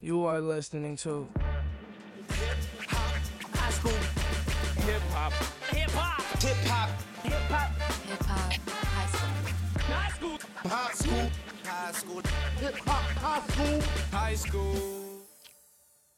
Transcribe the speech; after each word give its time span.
You 0.00 0.26
are 0.26 0.40
listening 0.40 0.94
to 0.98 1.26
High 2.28 3.70
school. 3.70 3.90
hip 4.86 5.02
hop. 5.10 5.32
Hip 5.74 5.90
hop. 5.90 6.22
Hip 6.40 6.56
hop, 6.66 6.88
Hip 7.22 7.50
hop. 7.50 7.70
Hip 8.06 8.22
hop 8.26 8.50
high 8.94 9.10
school. 9.10 9.34
High 9.88 10.12
school. 10.14 10.38
high 10.62 10.92
school, 10.94 11.30
high 11.64 11.92
school, 11.92 12.20
Hip 12.60 12.78
hop. 12.84 13.04
High 13.20 13.42
school. 13.50 13.80
high 14.20 14.36
school. 14.36 15.26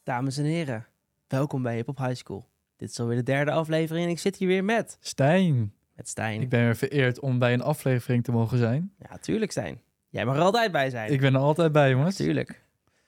Dames 0.03 0.37
en 0.37 0.45
heren, 0.45 0.87
welkom 1.27 1.61
bij 1.61 1.75
Hip 1.75 1.85
Hop 1.85 1.97
High 1.97 2.15
School. 2.15 2.47
Dit 2.77 2.89
is 2.89 2.99
alweer 2.99 3.17
de 3.17 3.23
derde 3.23 3.51
aflevering 3.51 4.05
en 4.05 4.11
ik 4.11 4.19
zit 4.19 4.35
hier 4.35 4.47
weer 4.47 4.63
met, 4.63 4.97
Stijn, 4.99 5.73
met 5.95 6.09
Stijn. 6.09 6.41
ik 6.41 6.49
ben 6.49 6.63
weer 6.63 6.75
vereerd 6.75 7.19
om 7.19 7.39
bij 7.39 7.53
een 7.53 7.61
aflevering 7.61 8.23
te 8.23 8.31
mogen 8.31 8.57
zijn. 8.57 8.93
Ja, 9.09 9.17
tuurlijk 9.17 9.51
Stijn. 9.51 9.81
Jij 10.09 10.25
mag 10.25 10.35
er 10.35 10.41
altijd 10.41 10.71
bij 10.71 10.89
zijn. 10.89 11.11
Ik 11.11 11.19
ben 11.19 11.33
er 11.33 11.39
altijd 11.41 11.71
bij, 11.71 11.89
jongens. 11.89 12.15
Tuurlijk. 12.15 12.61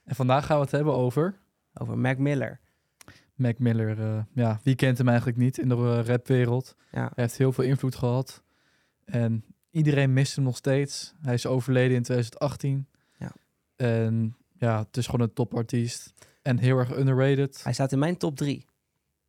En 0.03 0.15
vandaag 0.15 0.45
gaan 0.45 0.57
we 0.57 0.63
het 0.63 0.71
hebben 0.71 0.93
over 0.93 1.35
Over 1.73 1.97
Mac 1.97 2.17
Miller. 2.17 2.59
Mac 3.35 3.57
Miller. 3.59 3.99
eh, 3.99 4.23
ja, 4.33 4.59
wie 4.63 4.75
kent 4.75 4.97
hem 4.97 5.07
eigenlijk 5.07 5.37
niet 5.37 5.57
in 5.57 5.69
de 5.69 5.75
eh, 5.75 6.05
rapwereld? 6.05 6.75
Ja. 6.91 6.99
Hij 7.01 7.23
heeft 7.23 7.37
heel 7.37 7.51
veel 7.53 7.63
invloed 7.63 7.95
gehad. 7.95 8.43
En 9.05 9.43
iedereen 9.71 10.13
mist 10.13 10.35
hem 10.35 10.45
nog 10.45 10.57
steeds. 10.57 11.13
Hij 11.21 11.33
is 11.33 11.45
overleden 11.45 11.95
in 11.95 12.03
2018. 12.03 12.87
Ja. 13.17 13.31
En 13.75 14.35
ja, 14.57 14.79
het 14.79 14.97
is 14.97 15.05
gewoon 15.05 15.21
een 15.21 15.33
topartiest. 15.33 16.13
En 16.41 16.57
heel 16.57 16.77
erg 16.77 16.97
underrated. 16.97 17.63
Hij 17.63 17.73
staat 17.73 17.91
in 17.91 17.99
mijn 17.99 18.17
top 18.17 18.35
drie. 18.35 18.65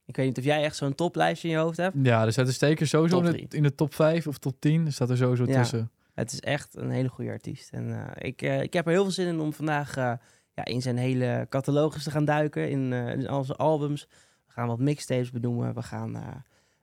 Ik 0.07 0.17
weet 0.17 0.27
niet 0.27 0.39
of 0.39 0.45
jij 0.45 0.63
echt 0.65 0.77
zo'n 0.77 0.95
toplijstje 0.95 1.49
in 1.49 1.55
je 1.55 1.61
hoofd 1.61 1.77
hebt. 1.77 1.97
Ja, 2.03 2.25
dus 2.25 2.37
hij 2.37 2.45
is 2.45 2.59
zeker 2.59 2.87
sowieso 2.87 3.21
in 3.21 3.33
de, 3.33 3.57
in 3.57 3.63
de 3.63 3.75
top 3.75 3.95
5 3.95 4.27
of 4.27 4.39
top 4.39 4.61
10. 4.61 4.93
staat 4.93 5.11
er 5.11 5.17
sowieso 5.17 5.45
Ja. 5.47 5.61
tussen. 5.61 5.91
Het 6.15 6.33
is 6.33 6.41
echt 6.41 6.77
een 6.77 6.91
hele 6.91 7.09
goede 7.09 7.31
artiest. 7.31 7.71
En 7.73 8.07
eh, 8.15 8.27
ik, 8.29 8.43
ik 8.43 8.73
heb 8.73 8.87
er 8.87 8.93
heel 8.93 9.03
veel 9.03 9.13
zin 9.13 9.27
in 9.27 9.41
om 9.41 9.53
vandaag 9.53 10.19
ja, 10.55 10.65
in 10.65 10.83
zijn 10.83 10.97
hele 10.97 11.47
catalogus 11.49 12.03
te 12.03 12.11
gaan 12.11 12.25
duiken. 12.25 12.71
In, 12.71 12.93
eh, 12.93 13.11
in 13.13 13.29
al 13.29 13.45
zijn 13.45 13.59
albums. 13.59 14.09
We 14.47 14.53
gaan 14.53 14.67
wat 14.69 14.79
mixtapes 14.79 15.31
benoemen. 15.31 15.75
We 15.75 15.83
gaan, 15.83 16.17
eh, 16.17 16.27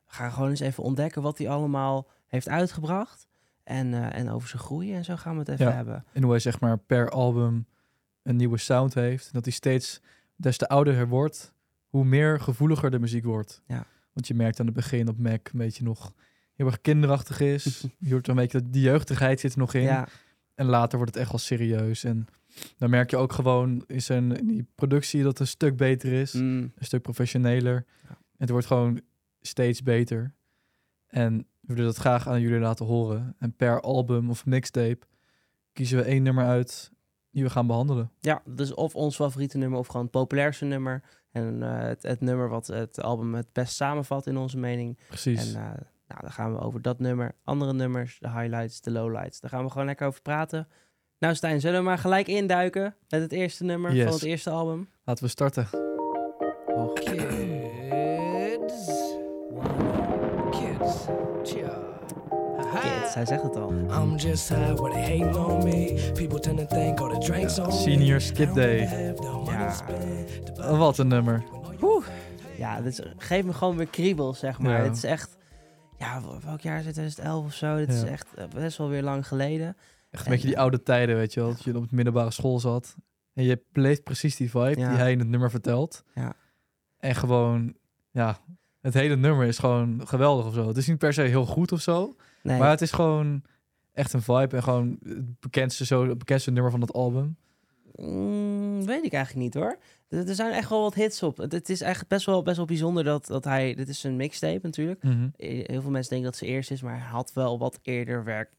we 0.05 0.13
gaan 0.13 0.31
gewoon 0.31 0.49
eens 0.49 0.59
even 0.59 0.83
ontdekken 0.83 1.21
wat 1.21 1.37
hij 1.37 1.49
allemaal 1.49 2.07
heeft 2.27 2.49
uitgebracht. 2.49 3.27
En, 3.63 3.93
eh, 3.93 4.19
en 4.19 4.29
over 4.29 4.49
zijn 4.49 4.61
groei 4.61 4.93
en 4.93 5.03
zo 5.05 5.15
gaan 5.15 5.33
we 5.33 5.39
het 5.39 5.49
even 5.49 5.65
Ja. 5.65 5.71
hebben. 5.71 6.05
En 6.13 6.21
hoe 6.21 6.31
hij 6.31 6.39
zeg 6.39 6.59
maar 6.59 6.77
per 6.77 7.09
album 7.09 7.65
een 8.23 8.35
nieuwe 8.35 8.57
sound 8.57 8.93
heeft. 8.93 9.25
En 9.25 9.31
dat 9.33 9.43
hij 9.45 9.53
steeds, 9.53 10.01
des 10.35 10.57
te 10.57 10.67
ouder 10.67 10.95
hij 10.95 11.07
wordt, 11.07 11.53
hoe 11.87 12.05
meer 12.05 12.39
gevoeliger 12.39 12.91
de 12.91 12.99
muziek 12.99 13.25
wordt. 13.25 13.61
Ja. 13.67 13.85
Want 14.13 14.27
je 14.27 14.33
merkt 14.33 14.59
aan 14.59 14.65
het 14.65 14.75
begin 14.75 15.07
op 15.07 15.17
Mac 15.17 15.47
een 15.51 15.59
beetje 15.59 15.83
nog 15.83 16.13
heel 16.53 16.65
erg 16.65 16.81
kinderachtig 16.81 17.39
is. 17.39 17.85
je 17.99 18.11
hoort 18.11 18.27
een 18.27 18.35
beetje 18.35 18.61
dat 18.61 18.73
die 18.73 18.81
jeugdigheid 18.81 19.39
zit 19.39 19.51
er 19.53 19.59
nog 19.59 19.73
in. 19.73 19.81
Ja, 19.81 20.07
En 20.55 20.65
later 20.65 20.97
wordt 20.97 21.13
het 21.13 21.21
echt 21.23 21.31
wel 21.31 21.39
serieus. 21.39 22.03
En 22.03 22.27
dan 22.77 22.89
merk 22.89 23.09
je 23.09 23.17
ook 23.17 23.33
gewoon 23.33 23.83
in, 23.87 24.01
zijn, 24.01 24.37
in 24.37 24.47
die 24.47 24.67
productie 24.75 25.19
dat 25.21 25.29
het 25.31 25.39
een 25.39 25.47
stuk 25.47 25.77
beter 25.77 26.11
is. 26.13 26.33
mm, 26.33 26.57
Een 26.75 26.85
stuk 26.85 27.01
professioneler. 27.01 27.85
Ja. 28.03 28.09
En 28.09 28.17
het 28.37 28.49
wordt 28.49 28.65
gewoon 28.67 29.01
steeds 29.41 29.83
beter. 29.83 30.33
En 31.07 31.37
we 31.59 31.73
willen 31.73 31.85
dat 31.91 31.97
graag 31.97 32.27
aan 32.27 32.41
jullie 32.41 32.59
laten 32.59 32.85
horen. 32.85 33.35
En 33.39 33.53
per 33.55 33.81
album 33.81 34.29
of 34.29 34.45
mixtape 34.45 34.99
kiezen 35.73 35.97
we 35.97 36.03
één 36.03 36.23
nummer 36.23 36.45
uit 36.45 36.91
die 37.31 37.43
we 37.43 37.49
gaan 37.49 37.67
behandelen. 37.67 38.11
ja, 38.19 38.41
dus 38.45 38.73
of 38.73 38.95
ons 38.95 39.15
favoriete 39.15 39.57
nummer 39.57 39.79
of 39.79 39.87
gewoon 39.87 40.01
het 40.01 40.11
populairste 40.11 40.65
nummer. 40.65 41.03
En 41.31 41.63
eh, 41.63 41.79
het, 41.79 42.03
het 42.03 42.21
nummer 42.21 42.49
wat 42.49 42.67
het 42.67 43.01
album 43.01 43.33
het 43.33 43.47
best 43.53 43.75
samenvat 43.75 44.27
in 44.27 44.37
onze 44.37 44.57
mening. 44.57 44.99
Precies. 45.07 45.53
En 45.53 45.61
eh, 45.61 45.67
nou, 46.07 46.21
dan 46.21 46.31
gaan 46.31 46.53
we 46.53 46.59
over 46.59 46.81
dat 46.81 46.99
nummer, 46.99 47.35
andere 47.43 47.73
nummers, 47.73 48.19
de 48.19 48.29
highlights, 48.31 48.81
de 48.81 48.91
lowlights. 48.91 49.39
Daar 49.39 49.49
gaan 49.49 49.63
we 49.63 49.69
gewoon 49.71 49.85
lekker 49.87 50.07
over 50.07 50.21
praten. 50.21 50.67
Nou 51.21 51.35
Stijn, 51.35 51.59
zullen 51.61 51.79
we 51.79 51.85
maar 51.85 51.97
gelijk 51.97 52.27
induiken 52.27 52.95
met 53.09 53.21
het 53.21 53.31
eerste 53.31 53.63
nummer 53.63 53.93
Yes. 53.93 54.03
van 54.03 54.13
het 54.13 54.23
eerste 54.23 54.49
album? 54.49 54.89
Laten 55.03 55.23
we 55.23 55.29
starten. 55.29 55.67
Kids. 56.93 58.87
Kids. 60.51 61.05
Kids, 62.81 63.13
hij 63.13 63.25
zegt 63.25 63.43
het 63.43 63.55
al. 63.55 63.71
I'm 63.71 64.15
just 64.15 64.49
high 64.49 64.73
where 64.79 64.91
they 64.93 65.01
hating 65.01 65.35
on 65.35 65.63
me. 65.63 66.11
People 66.13 66.39
tend 66.39 66.57
to 66.57 66.65
think 66.65 66.99
all 66.99 67.09
the 67.09 67.17
drinks 67.25 67.59
on 67.59 67.65
me. 67.67 67.71
Senior 67.73 68.21
Skip 68.21 68.53
Day. 68.53 68.79
Ja, 69.45 70.75
wat 70.77 70.97
een 70.97 71.07
nummer. 71.07 71.43
Oeh. 71.81 72.05
ja 72.57 72.81
dit 72.81 72.99
is, 72.99 73.05
geef 73.17 73.43
me 73.43 73.53
gewoon 73.53 73.77
weer 73.77 73.87
kriebels, 73.87 74.39
zeg 74.39 74.59
maar. 74.59 74.77
Ja. 74.77 74.83
Het 74.83 74.95
is 74.95 75.03
echt, 75.03 75.37
ja, 75.97 76.21
wel- 76.21 76.39
welk 76.45 76.61
jaar 76.61 76.79
is 76.79 76.85
het? 76.85 76.93
2011 76.93 77.45
of 77.45 77.53
zo? 77.53 77.75
Dit 77.77 77.89
is 77.89 78.03
echt 78.03 78.27
eh, 78.35 78.43
best 78.55 78.77
wel 78.77 78.89
weer 78.89 79.03
lang 79.03 79.27
geleden. 79.27 79.77
Echt 80.11 80.25
een 80.25 80.31
beetje 80.31 80.47
die 80.47 80.59
oude 80.59 80.83
tijden, 80.83 81.15
weet 81.15 81.33
je 81.33 81.39
wel. 81.39 81.49
Dat 81.49 81.63
je 81.63 81.77
op 81.77 81.89
de 81.89 81.95
middelbare 81.95 82.31
school 82.31 82.59
zat. 82.59 82.95
En 83.33 83.43
je 83.43 83.63
beleeft 83.71 84.03
precies 84.03 84.35
die 84.35 84.49
vibe 84.49 84.75
die 84.75 84.83
hij 84.85 85.11
in 85.11 85.19
het 85.19 85.27
nummer 85.27 85.49
vertelt. 85.49 86.03
Ja. 86.15 86.33
En 86.97 87.15
gewoon, 87.15 87.75
ja, 88.11 88.39
het 88.81 88.93
hele 88.93 89.15
nummer 89.15 89.47
is 89.47 89.57
gewoon 89.57 90.07
geweldig 90.07 90.45
of 90.45 90.53
zo. 90.53 90.67
Het 90.67 90.77
is 90.77 90.87
niet 90.87 90.97
per 90.97 91.13
se 91.13 91.21
heel 91.21 91.45
goed 91.45 91.71
of 91.71 91.81
zo. 91.81 92.15
Nee, 92.43 92.59
Maar 92.59 92.69
het 92.69 92.81
is 92.81 92.91
gewoon 92.91 93.43
echt 93.93 94.13
een 94.13 94.21
vibe. 94.21 94.55
En 94.55 94.63
gewoon 94.63 94.99
het 95.03 95.39
bekendste, 95.39 95.85
zo, 95.85 96.07
het 96.07 96.17
bekendste 96.17 96.51
nummer 96.51 96.71
van 96.71 96.81
het 96.81 96.93
album. 96.93 97.37
Mm, 97.95 98.85
weet 98.85 99.03
ik 99.03 99.13
eigenlijk 99.13 99.45
niet 99.45 99.53
hoor. 99.53 99.77
Er 100.09 100.35
zijn 100.35 100.53
echt 100.53 100.69
wel 100.69 100.81
wat 100.81 100.93
hits 100.93 101.23
op. 101.23 101.37
Het, 101.37 101.51
het 101.51 101.69
is 101.69 101.81
echt 101.81 102.07
best 102.07 102.25
wel, 102.25 102.43
best 102.43 102.57
wel 102.57 102.65
bijzonder 102.65 103.03
dat, 103.03 103.27
dat 103.27 103.43
hij... 103.43 103.75
Dit 103.75 103.89
is 103.89 104.03
een 104.03 104.15
mixtape 104.15 104.59
natuurlijk. 104.63 105.03
Mhm. 105.03 105.29
Heel 105.37 105.81
veel 105.81 105.91
mensen 105.91 106.09
denken 106.09 106.29
dat 106.29 106.39
ze 106.39 106.45
eerst 106.45 106.71
is, 106.71 106.81
maar 106.81 106.99
hij 106.99 107.09
had 107.09 107.33
wel 107.33 107.59
wat 107.59 107.79
eerder 107.81 108.23
werk. 108.23 108.49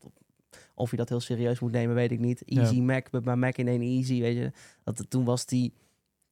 Of 0.75 0.91
je 0.91 0.97
dat 0.97 1.09
heel 1.09 1.21
serieus 1.21 1.61
moet 1.61 1.73
nemen, 1.73 1.95
weet 1.95 2.11
ik 2.11 2.19
niet. 2.21 2.43
Easy 2.45 2.75
Ja. 2.75 2.83
Mac, 2.83 3.07
met 3.11 3.25
mijn 3.25 3.39
Mac 3.39 3.57
in 3.57 3.69
één 3.69 3.81
Easy, 3.83 4.21
weet 4.21 4.37
je. 4.37 4.51
Dat, 4.85 5.05
toen 5.11 5.25
was 5.25 5.47
die 5.47 5.73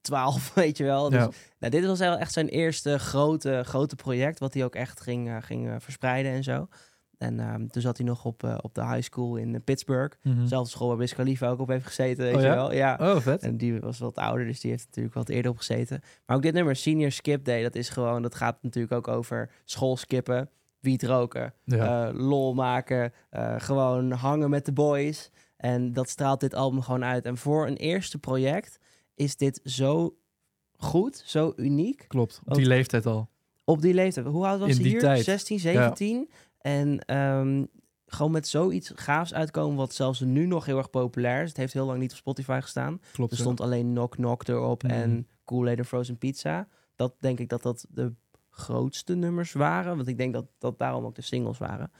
12, 0.00 0.54
weet 0.54 0.76
je 0.76 0.84
wel. 0.84 1.10
Dus, 1.10 1.18
Ja. 1.22 1.30
nou, 1.58 1.72
dit 1.72 1.86
was 1.86 2.00
echt 2.00 2.32
zijn 2.32 2.48
eerste 2.48 2.98
grote, 2.98 3.62
grote 3.64 3.96
project, 3.96 4.38
wat 4.38 4.54
hij 4.54 4.64
ook 4.64 4.74
echt 4.74 5.00
ging, 5.00 5.28
eh, 5.28 5.36
ging 5.40 5.68
eh, 5.68 5.74
verspreiden 5.78 6.32
en 6.32 6.42
zo. 6.44 6.68
En 7.18 7.40
ehm, 7.40 7.66
toen 7.66 7.82
zat 7.82 7.96
hij 7.96 8.06
nog 8.06 8.24
op, 8.24 8.44
eh, 8.44 8.58
op 8.60 8.74
de 8.74 8.86
high 8.86 9.02
school 9.02 9.36
in 9.36 9.62
Pittsburgh. 9.64 10.16
Mhm. 10.22 10.46
Zelfde 10.46 10.70
school 10.70 10.88
waar 10.88 10.96
Wiz 10.96 11.12
Khalifa 11.12 11.48
ook 11.48 11.58
op 11.60 11.68
heeft 11.68 11.86
gezeten, 11.86 12.24
weet 12.24 12.34
Oh 12.34 12.40
je 12.40 12.46
ja? 12.46 12.54
wel. 12.54 12.72
Ja. 12.72 12.98
Oh, 13.00 13.16
vet. 13.16 13.42
En 13.42 13.56
die 13.56 13.80
was 13.80 13.98
wat 13.98 14.16
ouder, 14.16 14.46
dus 14.46 14.60
die 14.60 14.70
heeft 14.70 14.86
natuurlijk 14.86 15.14
wat 15.14 15.28
eerder 15.28 15.50
op 15.50 15.56
gezeten. 15.56 16.00
Maar 16.26 16.36
ook 16.36 16.42
dit 16.42 16.54
nummer, 16.54 16.76
Senior 16.76 17.10
Skip 17.10 17.44
Day, 17.44 17.62
dat 17.62 17.74
is 17.74 17.88
gewoon, 17.88 18.22
dat 18.22 18.34
gaat 18.34 18.58
natuurlijk 18.62 18.92
ook 18.94 19.08
over 19.08 19.50
school 19.64 19.96
skippen, 19.96 20.48
wiet 20.80 21.02
roken, 21.02 21.54
Ja. 21.64 22.08
eh, 22.08 22.14
lol 22.18 22.54
maken, 22.54 23.12
eh, 23.30 23.54
gewoon 23.58 24.10
hangen 24.10 24.50
met 24.50 24.64
de 24.64 24.72
boys. 24.72 25.30
En 25.56 25.92
dat 25.92 26.08
straalt 26.08 26.40
dit 26.40 26.54
album 26.54 26.82
gewoon 26.82 27.04
uit. 27.04 27.24
En 27.24 27.36
voor 27.36 27.66
een 27.66 27.76
eerste 27.76 28.18
project 28.18 28.78
is 29.14 29.36
dit 29.36 29.60
zo 29.64 30.16
goed, 30.76 31.22
zo 31.26 31.52
uniek. 31.56 32.04
Klopt. 32.08 32.40
Op 32.44 32.54
die 32.54 32.66
leeftijd 32.66 33.06
al. 33.06 33.28
Op 33.64 33.80
die 33.82 33.94
leeftijd. 33.94 34.26
Hoe 34.26 34.46
oud 34.46 34.58
was 34.60 34.68
In 34.68 34.74
hij 34.74 34.82
die 34.82 34.92
hier? 34.92 35.00
tijd. 35.00 35.24
16, 35.24 35.58
17. 35.58 36.30
En 36.58 36.98
ehm, 37.04 37.64
gewoon 38.06 38.30
met 38.30 38.48
zoiets 38.48 38.92
gaafs 38.94 39.34
uitkomen, 39.34 39.76
wat 39.76 39.94
zelfs 39.94 40.20
nu 40.20 40.46
nog 40.46 40.64
heel 40.64 40.76
erg 40.78 40.90
populair 40.90 41.42
is. 41.42 41.48
Het 41.48 41.56
heeft 41.56 41.72
heel 41.72 41.86
lang 41.86 41.98
niet 41.98 42.10
op 42.10 42.16
Spotify 42.16 42.58
gestaan. 42.62 43.00
Klopt. 43.12 43.30
Er 43.32 43.36
ja. 43.36 43.42
stond 43.42 43.60
alleen 43.60 43.90
Knock 43.90 44.10
Knock 44.12 44.48
erop 44.48 44.82
Mhm. 44.82 44.92
en 44.92 45.26
Kool-Aid 45.44 45.78
en 45.78 45.84
Frozen 45.84 46.18
Pizza. 46.18 46.68
Dat 46.96 47.14
denk 47.18 47.38
ik 47.38 47.48
dat 47.48 47.62
dat 47.62 47.86
de 47.88 48.12
grootste 48.60 49.14
nummers 49.14 49.52
waren. 49.52 49.96
Want 49.96 50.08
ik 50.08 50.16
denk 50.18 50.32
dat 50.32 50.46
dat 50.58 50.78
daarom 50.78 51.04
ook 51.04 51.14
de 51.14 51.22
singles 51.22 51.58
waren. 51.58 51.90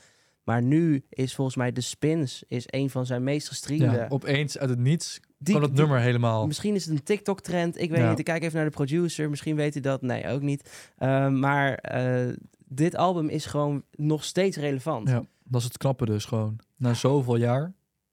Maar 0.45 0.63
nu 0.63 1.05
is 1.09 1.35
volgens 1.35 1.57
mij 1.57 1.73
De 1.73 1.81
Spins 1.81 2.43
is 2.49 2.65
een 2.67 2.91
van 2.91 3.07
zijn 3.07 3.23
meest 3.25 3.49
gestreamde. 3.49 3.97
ja, 3.97 4.07
opeens 4.09 4.59
uit 4.59 4.71
het 4.71 4.79
niets 4.79 5.21
Die- 5.39 5.55
kwam 5.55 5.63
het 5.67 5.71
die- 5.77 5.81
nummer 5.81 6.01
helemaal. 6.01 6.47
Misschien 6.47 6.75
is 6.75 6.85
het 6.85 6.95
een 6.95 7.03
TikTok-trend. 7.03 7.81
Ik 7.81 7.91
weet 7.91 7.99
Ja. 7.99 8.09
niet. 8.11 8.19
Ik 8.19 8.25
kijk 8.25 8.43
even 8.43 8.57
naar 8.57 8.65
de 8.65 8.71
producer. 8.71 9.31
Misschien 9.31 9.57
weet 9.57 9.73
hij 9.73 9.83
dat. 9.83 10.03
Nee, 10.03 10.29
ook 10.29 10.43
niet. 10.43 10.93
Uh, 10.99 11.29
maar 11.29 11.85
uh, 11.95 12.33
dit 12.67 12.97
album 12.97 13.29
is 13.29 13.47
gewoon 13.47 13.83
nog 13.97 14.25
steeds 14.25 14.57
relevant. 14.57 15.09
Ja, 15.09 15.23
dat 15.45 15.61
is 15.61 15.67
het 15.67 15.77
knappe 15.79 16.05
dus 16.07 16.25
gewoon. 16.25 16.59
Na 16.77 16.95
zoveel 16.95 17.37
jaar, 17.37 17.73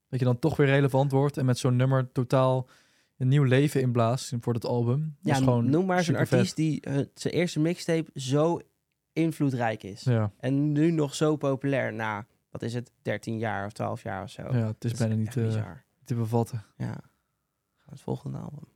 dat 0.09 0.19
je 0.19 0.25
dan 0.25 0.39
toch 0.39 0.57
weer 0.57 0.67
relevant 0.67 1.11
wordt 1.11 1.37
en 1.37 1.45
met 1.45 1.57
zo'n 1.57 1.75
nummer 1.75 2.11
totaal 2.11 2.67
een 3.17 3.27
nieuw 3.27 3.43
leven 3.43 3.81
inblaast 3.81 4.33
voor 4.39 4.53
het 4.53 4.65
album. 4.65 4.99
Dat 4.99 5.09
Ja, 5.21 5.31
is 5.31 5.37
gewoon 5.37 5.69
noem 5.69 5.85
maar 5.85 6.03
zo'n 6.03 6.05
supervet. 6.15 6.33
artiest 6.39 6.55
die 6.55 6.87
uh, 6.87 6.93
zijn 7.13 7.33
eerste 7.33 7.59
mixtape 7.59 8.09
zo 8.19 8.59
invloedrijk 9.13 9.83
is. 9.83 10.01
Ja, 10.03 10.31
En 10.39 10.71
nu 10.71 10.91
nog 10.91 11.15
zo 11.15 11.35
populair 11.35 11.93
na, 11.93 12.25
wat 12.51 12.61
is 12.61 12.73
het, 12.73 12.91
13 13.01 13.37
jaar 13.37 13.65
of 13.65 13.71
12 13.73 14.03
jaar 14.03 14.23
of 14.23 14.29
zo. 14.29 14.41
ja, 14.41 14.67
het 14.67 14.83
is 14.85 14.91
Dat 14.91 14.99
bijna 14.99 15.13
echt 15.15 15.23
niet 15.23 15.37
eh, 15.37 15.43
bizar. 15.43 15.83
te 16.05 16.15
bevatten. 16.15 16.63
Ja. 16.77 16.95
Het 17.89 18.01
volgende 18.01 18.37
album. 18.37 18.67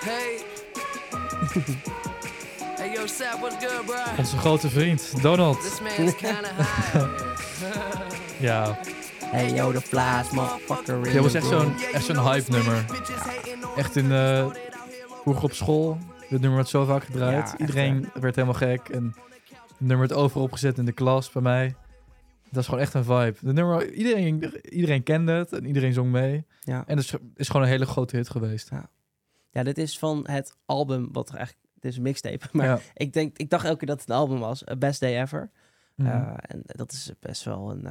Hey. 0.00 0.38
hey, 2.78 2.92
yo, 2.92 3.06
Sap, 3.06 3.40
what's 3.40 3.64
good, 3.66 3.86
bro? 3.86 3.96
Onze 4.18 4.36
grote 4.36 4.68
vriend, 4.68 5.22
Donald. 5.22 5.60
This 5.60 5.80
man's 5.80 6.16
kinda 6.16 6.54
high. 6.54 7.28
Ja, 8.40 8.78
Hey 9.30 9.52
yo, 9.54 9.72
motherfucker. 10.32 10.96
in 10.96 11.02
dit 11.12 11.22
was 11.22 11.34
echt 11.34 11.46
zo'n 11.46 11.74
echt 11.92 12.04
zo'n 12.04 12.22
hype 12.22 12.50
nummer. 12.50 12.84
Echt 13.76 13.96
in 13.96 14.12
eh 14.12 14.50
vroeger 15.22 15.44
op 15.44 15.52
school. 15.52 15.98
Dit 16.20 16.30
nummer 16.40 16.54
werd 16.54 16.68
zo 16.68 16.84
vaak 16.84 17.04
gedraaid. 17.04 17.34
Ja, 17.34 17.42
echt, 17.42 17.58
Iedereen 17.60 18.10
werd 18.20 18.34
helemaal 18.34 18.56
gek. 18.56 18.88
En 18.88 19.14
het 19.68 19.80
nummer 19.80 19.98
werd 20.08 20.12
overal 20.20 20.42
opgezet 20.42 20.78
in 20.78 20.84
de 20.84 20.92
klas 20.92 21.30
bij 21.30 21.42
mij. 21.42 21.74
Dat 22.50 22.60
is 22.62 22.64
gewoon 22.64 22.80
echt 22.80 22.94
een 22.94 23.04
vibe. 23.04 23.34
De 23.40 23.52
nummer, 23.52 23.92
iedereen, 23.92 24.60
iedereen 24.68 25.02
kende 25.02 25.32
het 25.32 25.52
en 25.52 25.66
iedereen 25.66 25.92
zong 25.92 26.10
mee. 26.10 26.44
Ja. 26.60 26.84
En 26.86 26.96
het 26.96 27.04
is, 27.04 27.14
is 27.34 27.46
gewoon 27.46 27.62
een 27.62 27.72
hele 27.72 27.86
grote 27.86 28.16
hit 28.16 28.30
geweest. 28.30 28.70
Ja, 29.50 29.62
dit 29.62 29.78
is 29.78 29.98
van 29.98 30.26
het 30.28 30.56
album, 30.66 31.08
wat 31.12 31.28
er 31.28 31.34
eigenlijk... 31.36 31.66
Dit 31.74 31.90
is 31.90 31.96
een 31.96 32.02
mixtape, 32.02 32.46
maar 32.52 32.66
ja. 32.66 32.78
ik, 32.94 33.12
denk, 33.12 33.38
ik 33.38 33.50
dacht 33.50 33.64
elke 33.64 33.78
keer 33.78 33.88
dat 33.88 34.00
het 34.00 34.08
een 34.08 34.16
album 34.16 34.38
was. 34.38 34.64
eh, 34.64 34.76
Best 34.76 35.00
Day 35.00 35.20
Ever. 35.20 35.50
Eh, 35.96 36.06
en 36.40 36.62
dat 36.64 36.92
is 36.92 37.12
best 37.20 37.44
wel 37.44 37.70
een... 37.70 37.86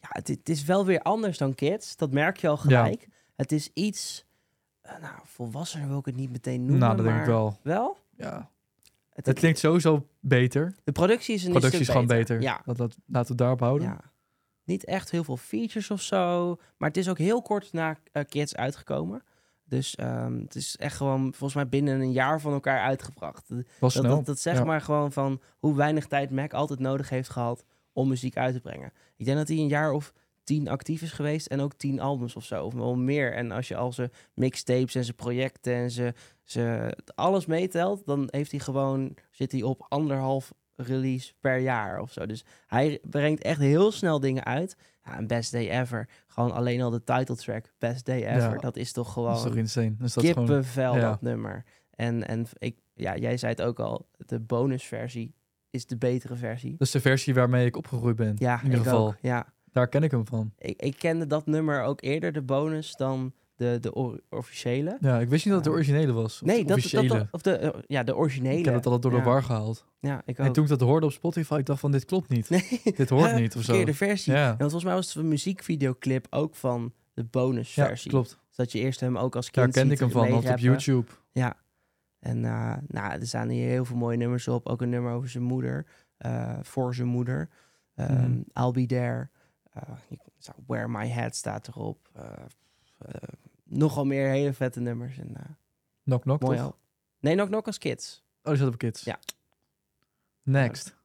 ja, 0.00 0.08
het, 0.10 0.28
het 0.28 0.48
is 0.48 0.64
wel 0.64 0.84
weer 0.86 1.00
anders 1.00 1.38
dan 1.38 1.54
Kids. 1.54 1.96
Dat 1.96 2.10
merk 2.12 2.36
je 2.36 2.48
al 2.48 2.56
gelijk. 2.56 3.08
Het 3.36 3.52
is 3.52 3.70
iets... 3.74 4.24
eh, 4.80 4.92
nou, 5.00 5.14
volwassener 5.24 5.88
wil 5.88 5.98
ik 5.98 6.04
het 6.04 6.16
niet 6.16 6.30
meteen 6.30 6.60
noemen, 6.60 6.78
nou, 6.78 6.94
dat 6.96 7.04
denk 7.04 7.16
maar 7.16 7.24
ik 7.24 7.30
wel. 7.30 7.58
Wel? 7.62 7.96
Ja. 8.16 8.50
Het, 9.10 9.26
Het 9.26 9.38
klinkt 9.38 9.58
sowieso 9.58 10.06
beter. 10.20 10.74
de 10.84 10.92
productie 10.92 11.34
is 11.34 11.44
een 11.44 11.50
productie 11.50 11.80
is 11.80 11.88
gewoon 11.88 12.06
beter. 12.06 12.40
Ja, 12.40 12.60
Dat, 12.64 12.76
dat, 12.76 12.96
laten 13.06 13.22
we 13.22 13.28
het 13.28 13.38
daarop 13.38 13.60
houden. 13.60 13.88
ja. 13.88 14.00
Niet 14.64 14.84
echt 14.84 15.10
heel 15.10 15.24
veel 15.24 15.36
features 15.36 15.90
of 15.90 16.00
zo. 16.02 16.56
Maar 16.76 16.88
het 16.88 16.96
is 16.98 17.08
ook 17.08 17.18
heel 17.18 17.42
kort 17.42 17.72
na 17.72 17.98
eh, 18.12 18.24
Kids 18.28 18.56
uitgekomen. 18.56 19.22
Dus 19.64 19.94
ehm, 19.96 20.38
het 20.38 20.54
is 20.54 20.76
echt 20.76 20.96
gewoon 20.96 21.20
volgens 21.22 21.54
mij 21.54 21.68
binnen 21.68 22.00
een 22.00 22.12
jaar 22.12 22.40
van 22.40 22.52
elkaar 22.52 22.80
uitgebracht. 22.80 23.48
Was 23.48 23.94
Dat, 23.94 24.04
snel. 24.04 24.22
dat, 24.22 24.42
Ja. 24.42 24.64
maar 24.64 24.80
gewoon 24.80 25.12
van 25.12 25.40
hoe 25.58 25.76
weinig 25.76 26.06
tijd 26.06 26.30
Mac 26.30 26.52
altijd 26.52 26.78
nodig 26.78 27.08
heeft 27.08 27.28
gehad 27.28 27.64
om 27.98 28.08
muziek 28.08 28.36
uit 28.36 28.54
te 28.54 28.60
brengen. 28.60 28.92
Ik 29.16 29.24
denk 29.24 29.36
dat 29.38 29.48
hij 29.48 29.56
een 29.56 29.68
jaar 29.68 29.92
of 29.92 30.12
tien 30.44 30.68
actief 30.68 31.02
is 31.02 31.12
geweest 31.12 31.46
en 31.46 31.60
ook 31.60 31.74
tien 31.74 32.00
albums 32.00 32.36
of 32.36 32.44
zo, 32.44 32.64
of 32.64 32.74
wel 32.74 32.96
meer. 32.96 33.32
En 33.32 33.50
als 33.50 33.68
je 33.68 33.76
al 33.76 33.92
zijn 33.92 34.10
mixtapes 34.34 34.94
en 34.94 35.04
zijn 35.04 35.16
projecten 35.16 35.74
en 35.74 35.90
zijn, 35.90 36.14
zijn 36.44 36.94
alles 37.14 37.46
meetelt, 37.46 38.06
dan 38.06 38.28
heeft 38.30 38.50
hij 38.50 38.60
gewoon 38.60 39.16
zit 39.30 39.52
hij 39.52 39.62
op 39.62 39.86
anderhalf 39.88 40.52
release 40.76 41.32
per 41.40 41.58
jaar 41.58 42.00
of 42.00 42.12
zo. 42.12 42.26
Dus 42.26 42.44
hij 42.66 42.98
brengt 43.02 43.42
echt 43.42 43.60
heel 43.60 43.92
snel 43.92 44.20
dingen 44.20 44.44
uit. 44.44 44.76
Ja, 45.04 45.16
en 45.16 45.26
Best 45.26 45.52
Day 45.52 45.80
Ever, 45.80 46.08
gewoon 46.26 46.52
alleen 46.52 46.80
al 46.82 46.90
de 46.90 47.04
title 47.04 47.36
track, 47.36 47.72
Best 47.78 48.04
Day 48.04 48.22
Ever, 48.24 48.52
Ja. 48.52 48.58
dat 48.58 48.76
is 48.76 48.92
toch 48.92 49.04
Dat 49.04 49.12
gewoon 49.14 49.34
is 49.34 49.42
toch 49.42 49.56
insane. 49.56 49.94
Dus 49.98 50.12
dat 50.12 50.26
gewoon... 50.26 50.46
kippenvel 50.46 50.94
ja. 50.94 51.00
dat 51.00 51.22
nummer. 51.22 51.64
En, 51.90 52.26
en 52.28 52.46
ik, 52.58 52.76
ja, 52.94 53.16
jij 53.16 53.36
zei 53.36 53.52
het 53.52 53.62
ook 53.62 53.80
al, 53.80 54.08
de 54.16 54.40
bonusversie 54.40 55.34
is 55.70 55.86
de 55.86 55.96
betere 55.96 56.34
versie. 56.36 56.70
Dat 56.70 56.80
is 56.86 56.90
de 56.90 57.00
versie 57.00 57.34
waarmee 57.34 57.66
ik 57.66 57.76
opgegroeid 57.76 58.16
ben. 58.16 58.34
Ja, 58.38 58.56
in 58.58 58.64
ieder 58.64 58.78
ik 58.78 58.84
geval. 58.84 59.06
ook. 59.06 59.16
Ja, 59.22 59.46
Daar 59.72 59.88
ken 59.88 60.02
ik 60.02 60.10
hem 60.10 60.26
van. 60.26 60.52
ik, 60.58 60.82
ik 60.82 60.94
kende 60.98 61.26
dat 61.26 61.46
nummer 61.46 61.82
ook 61.82 62.02
eerder, 62.02 62.32
de 62.32 62.42
bonus, 62.42 62.94
dan 62.96 63.32
de, 63.56 63.78
de 63.80 63.94
or- 63.94 64.20
officiële. 64.30 64.96
Ja, 65.00 65.20
ik 65.20 65.28
wist 65.28 65.44
niet 65.44 65.54
dat 65.54 65.64
het 65.64 65.72
de 65.72 65.78
originele 65.80 66.12
was. 66.12 66.40
Of 66.42 66.46
Nee, 66.48 66.60
de 66.60 66.64
dat, 66.64 66.76
officiële. 66.76 67.08
dat, 67.08 67.26
of 67.30 67.42
de, 67.42 67.50
eh, 67.56 67.80
ja, 67.86 68.02
de 68.02 68.16
originele. 68.16 68.58
ik 68.58 68.64
heb 68.64 68.74
het 68.74 68.84
altijd 68.84 69.02
door 69.02 69.12
de 69.12 69.18
ja. 69.18 69.24
war 69.24 69.42
gehaald. 69.42 69.84
Ja, 70.00 70.22
ik 70.24 70.40
ook. 70.40 70.46
En 70.46 70.52
toen 70.52 70.62
ik 70.64 70.68
dat 70.70 70.80
hoorde 70.80 71.06
op 71.06 71.12
Spotify, 71.12 71.54
ik 71.58 71.66
dacht 71.66 71.80
van 71.80 71.90
dit 71.92 72.04
klopt 72.04 72.28
niet. 72.28 72.48
nee, 72.50 72.80
Dit 72.96 73.08
hoort 73.08 73.34
niet 73.40 73.56
of 73.56 73.62
zo. 73.62 73.66
verkeerde 73.66 73.94
versie. 73.94 74.32
Ja. 74.32 74.42
En 74.42 74.48
want 74.48 74.58
volgens 74.58 74.84
mij 74.84 74.94
was 74.94 75.06
het 75.06 75.16
een 75.22 75.28
muziekvideoclip 75.28 76.26
ook 76.30 76.54
van 76.54 76.92
de 77.14 77.22
Ja, 77.22 77.28
bonusversie. 77.30 78.10
klopt. 78.10 78.28
Dus 78.46 78.56
dat 78.56 78.72
je 78.72 78.78
eerst 78.78 79.00
hem 79.00 79.16
ook 79.18 79.36
als 79.36 79.50
Daar 79.50 79.64
kind 79.64 79.76
kende 79.76 79.94
ik 79.94 80.00
hem 80.00 80.10
van, 80.10 80.32
op. 80.32 80.58
YouTube. 80.58 81.10
En 82.18 82.44
eh, 82.44 82.74
nou, 82.86 83.12
er 83.20 83.26
staan 83.26 83.48
hier 83.48 83.68
heel 83.68 83.84
veel 83.84 83.96
mooie 83.96 84.16
nummers 84.16 84.48
op. 84.48 84.66
Ook 84.66 84.82
een 84.82 84.88
nummer 84.88 85.12
over 85.12 85.28
zijn 85.28 85.44
moeder. 85.44 85.86
eh, 86.18 86.58
voor 86.62 86.94
zijn 86.94 87.08
moeder. 87.08 87.48
Ehm, 87.94 88.12
Mhm. 88.30 88.40
I'll 88.64 88.70
Be 88.72 88.86
There. 88.86 89.28
Eh, 89.72 89.82
Where 90.66 90.88
My 90.88 91.08
Head 91.08 91.34
staat 91.36 91.68
erop. 91.68 92.08
Nogal 93.64 94.04
meer 94.04 94.28
hele 94.28 94.52
vette 94.52 94.80
nummers. 94.80 95.18
En, 95.18 95.36
eh, 95.36 95.42
Knock 96.04 96.22
Knock, 96.22 96.40
mooi 96.40 96.56
toch? 96.56 96.66
al. 96.66 96.76
Nee, 97.20 97.34
nog 97.34 97.48
nog 97.48 97.64
als 97.66 97.78
kids. 97.78 98.24
Oh, 98.42 98.48
die 98.52 98.56
zat 98.62 98.68
op 98.72 98.78
Kids. 98.78 99.02
Ja. 99.04 99.18
Next. 100.42 100.96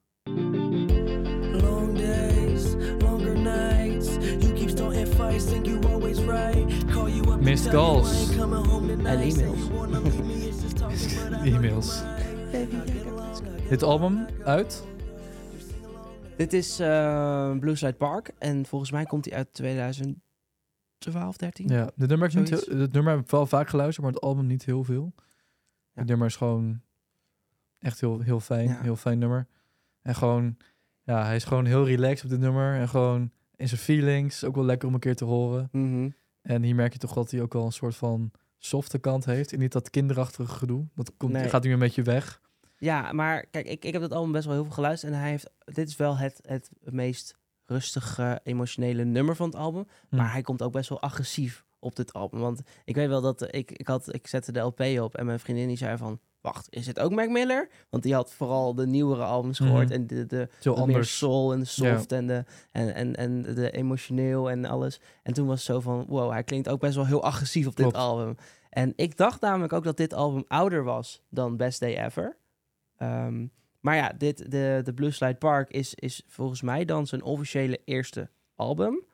Long 1.62 1.96
days, 1.98 2.74
longer 2.98 3.38
nights. 3.38 4.14
You 4.14 4.52
keep 4.52 4.68
starting 4.68 5.06
fights, 5.08 5.44
think 5.44 5.66
you 5.66 5.86
always 5.86 6.18
right. 6.18 6.84
Call 6.92 7.10
you 7.10 7.32
up, 7.32 7.40
Missed 7.40 7.70
calls. 7.72 8.30
En 8.36 9.20
e-mails. 9.20 10.63
E-mails. 11.44 12.02
Dit 13.68 13.82
album 13.82 14.26
uit? 14.44 14.84
Dit 16.36 16.52
is 16.52 16.80
eh 16.80 17.58
Blue 17.58 17.76
Slide 17.76 17.94
Park. 17.94 18.32
En 18.38 18.66
volgens 18.66 18.90
mij 18.90 19.04
komt 19.04 19.24
hij 19.24 19.34
uit 19.34 19.52
2012, 19.52 21.36
13. 21.36 21.68
Ja, 21.68 21.90
dit 21.96 22.08
nummer, 22.08 22.28
heb 22.28 22.44
ik 22.44 22.50
niet 22.50 22.66
heel, 22.66 22.78
dit 22.78 22.92
nummer 22.92 23.12
heb 23.12 23.22
ik 23.22 23.30
wel 23.30 23.46
vaak 23.46 23.68
geluisterd, 23.68 24.04
maar 24.04 24.14
het 24.14 24.22
album 24.22 24.46
niet 24.46 24.64
heel 24.64 24.84
veel. 24.84 25.12
Ja. 25.16 25.22
Het 25.92 26.06
nummer 26.08 26.26
is 26.26 26.36
gewoon 26.36 26.80
echt 27.78 28.00
heel, 28.00 28.20
heel 28.20 28.40
fijn. 28.40 28.68
Ja. 28.68 28.80
Heel 28.80 28.96
fijn 28.96 29.18
nummer. 29.18 29.46
En 30.02 30.14
gewoon, 30.14 30.56
ja, 31.02 31.24
hij 31.24 31.36
is 31.36 31.44
gewoon 31.44 31.64
heel 31.64 31.86
relaxed 31.86 32.24
op 32.24 32.30
dit 32.30 32.40
nummer. 32.40 32.74
En 32.74 32.88
gewoon 32.88 33.30
in 33.56 33.68
zijn 33.68 33.80
feelings. 33.80 34.44
Ook 34.44 34.54
wel 34.54 34.64
lekker 34.64 34.88
om 34.88 34.94
een 34.94 35.00
keer 35.00 35.16
te 35.16 35.24
horen. 35.24 35.68
Mhm. 35.72 36.10
En 36.42 36.62
hier 36.62 36.74
merk 36.74 36.92
je 36.92 36.98
toch 36.98 37.12
dat 37.12 37.30
hij 37.30 37.40
ook 37.40 37.52
wel 37.52 37.64
een 37.64 37.72
soort 37.72 37.96
van 37.96 38.30
softe 38.64 38.98
kant 38.98 39.24
heeft. 39.24 39.52
En 39.52 39.58
niet 39.58 39.72
dat 39.72 39.90
kinderachtige 39.90 40.52
gedoe. 40.52 40.86
Dat 40.94 41.12
komt, 41.16 41.32
Nee. 41.32 41.48
gaat 41.48 41.64
nu 41.64 41.72
een 41.72 41.78
beetje 41.78 42.02
weg. 42.02 42.40
Ja, 42.76 43.12
maar 43.12 43.46
kijk, 43.46 43.66
ik, 43.66 43.84
ik 43.84 43.92
heb 43.92 44.02
het 44.02 44.12
album 44.12 44.32
best 44.32 44.44
wel 44.44 44.54
heel 44.54 44.64
veel 44.64 44.72
geluisterd. 44.72 45.12
En 45.12 45.18
hij 45.18 45.30
heeft, 45.30 45.50
dit 45.64 45.88
is 45.88 45.96
wel 45.96 46.16
het, 46.16 46.40
het 46.42 46.70
meest 46.82 47.36
rustige, 47.64 48.40
emotionele 48.44 49.04
nummer 49.04 49.36
van 49.36 49.46
het 49.46 49.56
album. 49.56 49.86
Hm. 50.08 50.16
Maar 50.16 50.32
hij 50.32 50.42
komt 50.42 50.62
ook 50.62 50.72
best 50.72 50.88
wel 50.88 51.00
agressief 51.00 51.64
op 51.78 51.96
dit 51.96 52.12
album. 52.12 52.40
Want 52.40 52.60
ik 52.84 52.94
weet 52.94 53.08
wel 53.08 53.20
dat 53.20 53.54
ik, 53.54 53.72
ik, 53.72 53.86
had, 53.86 54.14
ik 54.14 54.26
zette 54.26 54.52
de 54.52 54.60
LP 54.60 54.80
op 54.80 55.14
en 55.14 55.26
mijn 55.26 55.40
vriendin 55.40 55.68
die 55.68 55.76
zei 55.76 55.96
van... 55.96 56.20
Wacht, 56.44 56.66
is 56.70 56.86
het 56.86 57.00
ook 57.00 57.10
Mac 57.10 57.28
Miller? 57.28 57.68
Want 57.90 58.02
die 58.02 58.14
had 58.14 58.32
vooral 58.32 58.74
de 58.74 58.86
nieuwere 58.86 59.22
albums 59.22 59.58
gehoord. 59.58 59.88
Mhm. 59.88 59.92
En 59.92 60.06
de, 60.06 60.26
de, 60.26 60.48
meer 60.86 61.04
soul 61.04 61.52
en 61.52 61.58
de 61.58 61.64
soft 61.64 62.12
en, 62.12 62.26
de, 62.26 62.44
en, 62.72 62.94
en, 62.94 63.16
en 63.16 63.42
de 63.42 63.70
emotioneel 63.70 64.50
en 64.50 64.64
alles. 64.64 65.00
En 65.22 65.32
toen 65.32 65.46
was 65.46 65.56
het 65.56 65.64
zo 65.64 65.80
van, 65.80 66.04
wow, 66.08 66.30
hij 66.30 66.44
klinkt 66.44 66.68
ook 66.68 66.80
best 66.80 66.94
wel 66.94 67.06
heel 67.06 67.22
agressief 67.22 67.66
op 67.66 67.76
dit 67.76 67.94
album. 67.94 68.36
En 68.70 68.92
ik 68.96 69.16
dacht 69.16 69.40
namelijk 69.40 69.72
ook 69.72 69.84
dat 69.84 69.96
dit 69.96 70.14
album 70.14 70.44
ouder 70.48 70.84
was 70.84 71.22
dan 71.28 71.56
Best 71.56 71.80
Day 71.80 72.04
Ever. 72.04 72.36
Ehm, 72.96 73.46
maar 73.80 73.96
ja, 73.96 74.12
dit, 74.18 74.50
de, 74.50 74.80
de 74.84 74.94
Blue 74.94 75.10
Slide 75.10 75.34
Park 75.34 75.70
is, 75.70 75.94
is 75.94 76.22
volgens 76.26 76.62
mij 76.62 76.84
dan 76.84 77.06
zijn 77.06 77.22
officiële 77.22 77.80
eerste 77.84 78.30
album. 78.54 79.04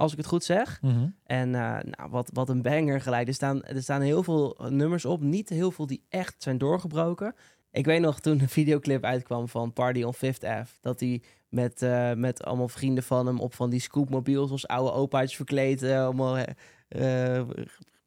Als 0.00 0.12
ik 0.12 0.18
het 0.18 0.26
goed 0.26 0.44
zeg. 0.44 0.78
Mhm. 0.82 1.08
En 1.24 1.54
eh, 1.54 1.60
nou, 1.82 2.10
wat, 2.10 2.30
wat 2.32 2.48
een 2.48 2.62
banger 2.62 3.00
gelijk. 3.00 3.28
Er 3.28 3.34
staan, 3.34 3.62
er 3.64 3.82
staan 3.82 4.00
heel 4.00 4.22
veel 4.22 4.56
nummers 4.68 5.04
op. 5.04 5.20
Niet 5.20 5.48
heel 5.48 5.70
veel 5.70 5.86
die 5.86 6.02
echt 6.08 6.34
zijn 6.42 6.58
doorgebroken. 6.58 7.34
Ik 7.70 7.84
weet 7.84 8.00
nog 8.00 8.20
toen 8.20 8.40
een 8.40 8.48
videoclip 8.48 9.04
uitkwam 9.04 9.48
van 9.48 9.72
Party 9.72 10.02
on 10.02 10.14
Fifth 10.14 10.44
Ave. 10.44 10.74
Dat 10.80 11.00
hij 11.00 11.22
met, 11.48 11.82
eh, 11.82 12.12
met 12.12 12.44
allemaal 12.44 12.68
vrienden 12.68 13.04
van 13.04 13.26
hem 13.26 13.40
op 13.40 13.54
van 13.54 13.70
die 13.70 13.80
scoopmobiels 13.80 14.50
als 14.50 14.66
oude 14.66 14.92
opa's 14.92 15.36
verkleed. 15.36 15.82
eh, 15.82 16.04
allemaal 16.04 16.36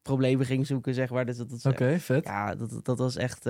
problemen 0.02 0.46
ging 0.46 0.66
zoeken, 0.66 0.94
zeg 0.94 1.10
maar. 1.10 1.26
Dus 1.26 1.36
dat, 1.36 1.50
dat, 1.50 1.66
Oké, 1.66 1.98
vet. 1.98 2.24
Ja, 2.24 2.54
dat, 2.54 2.84
dat 2.84 2.98
was 2.98 3.16
echt... 3.16 3.46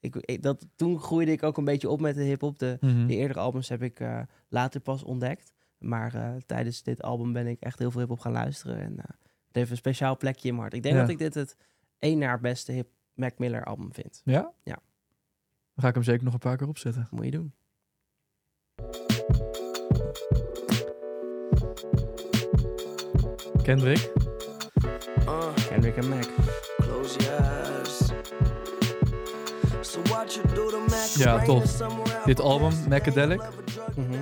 ik, 0.00 0.16
ik- 0.16 0.42
dat, 0.42 0.66
toen 0.76 1.00
groeide 1.00 1.32
ik 1.32 1.42
ook 1.42 1.56
een 1.56 1.64
beetje 1.64 1.88
op 1.90 2.00
met 2.00 2.14
de 2.14 2.22
hip-hop. 2.22 2.58
De, 2.58 2.76
Mhm. 2.80 3.06
de 3.06 3.14
eerdere 3.16 3.40
albums 3.40 3.68
heb 3.68 3.82
ik 3.82 4.00
later 4.48 4.80
pas 4.80 5.02
ontdekt. 5.02 5.52
Maar 5.88 6.14
eh, 6.14 6.34
tijdens 6.46 6.82
dit 6.82 7.02
album 7.02 7.32
ben 7.32 7.46
ik 7.46 7.60
echt 7.60 7.78
heel 7.78 7.90
veel 7.90 8.00
hip-hop 8.00 8.20
gaan 8.20 8.32
luisteren. 8.32 8.80
En 8.80 8.98
eh, 8.98 9.04
het 9.46 9.56
heeft 9.56 9.70
een 9.70 9.76
speciaal 9.76 10.16
plekje 10.16 10.48
in 10.48 10.54
mijn 10.54 10.60
hart. 10.62 10.74
Ik 10.74 10.82
denk 10.82 10.94
Ja. 10.94 11.00
dat 11.00 11.10
ik 11.10 11.18
dit 11.18 11.34
het 11.34 11.56
één 11.98 12.18
naar 12.18 12.40
beste 12.40 12.72
hip 12.72 12.88
Mac 13.14 13.38
Miller 13.38 13.64
album 13.64 13.94
vind. 13.94 14.20
Ja? 14.24 14.52
Ja. 14.62 14.78
Dan 15.74 15.82
ga 15.82 15.88
ik 15.88 15.94
hem 15.94 16.02
zeker 16.02 16.24
nog 16.24 16.32
een 16.32 16.38
paar 16.38 16.56
keer 16.56 16.68
opzetten. 16.68 17.08
Moet 17.10 17.24
je 17.24 17.30
doen. 17.30 17.52
Kendrick. 23.62 24.10
Uh, 25.28 25.54
Kendrick 25.68 25.96
en 25.96 26.08
Mac. 26.08 26.26
close 26.78 27.18
your 27.18 27.40
eyes. 27.40 27.83
Ja, 31.16 31.42
tof. 31.44 31.76
Dit 32.24 32.40
album, 32.40 32.72
Macadelic. 32.88 33.42
Mhm. 33.96 34.12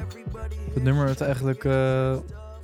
Het 0.75 0.83
nummer 0.83 1.05
werd 1.05 1.21
eigenlijk 1.21 1.65
eh, 1.65 2.17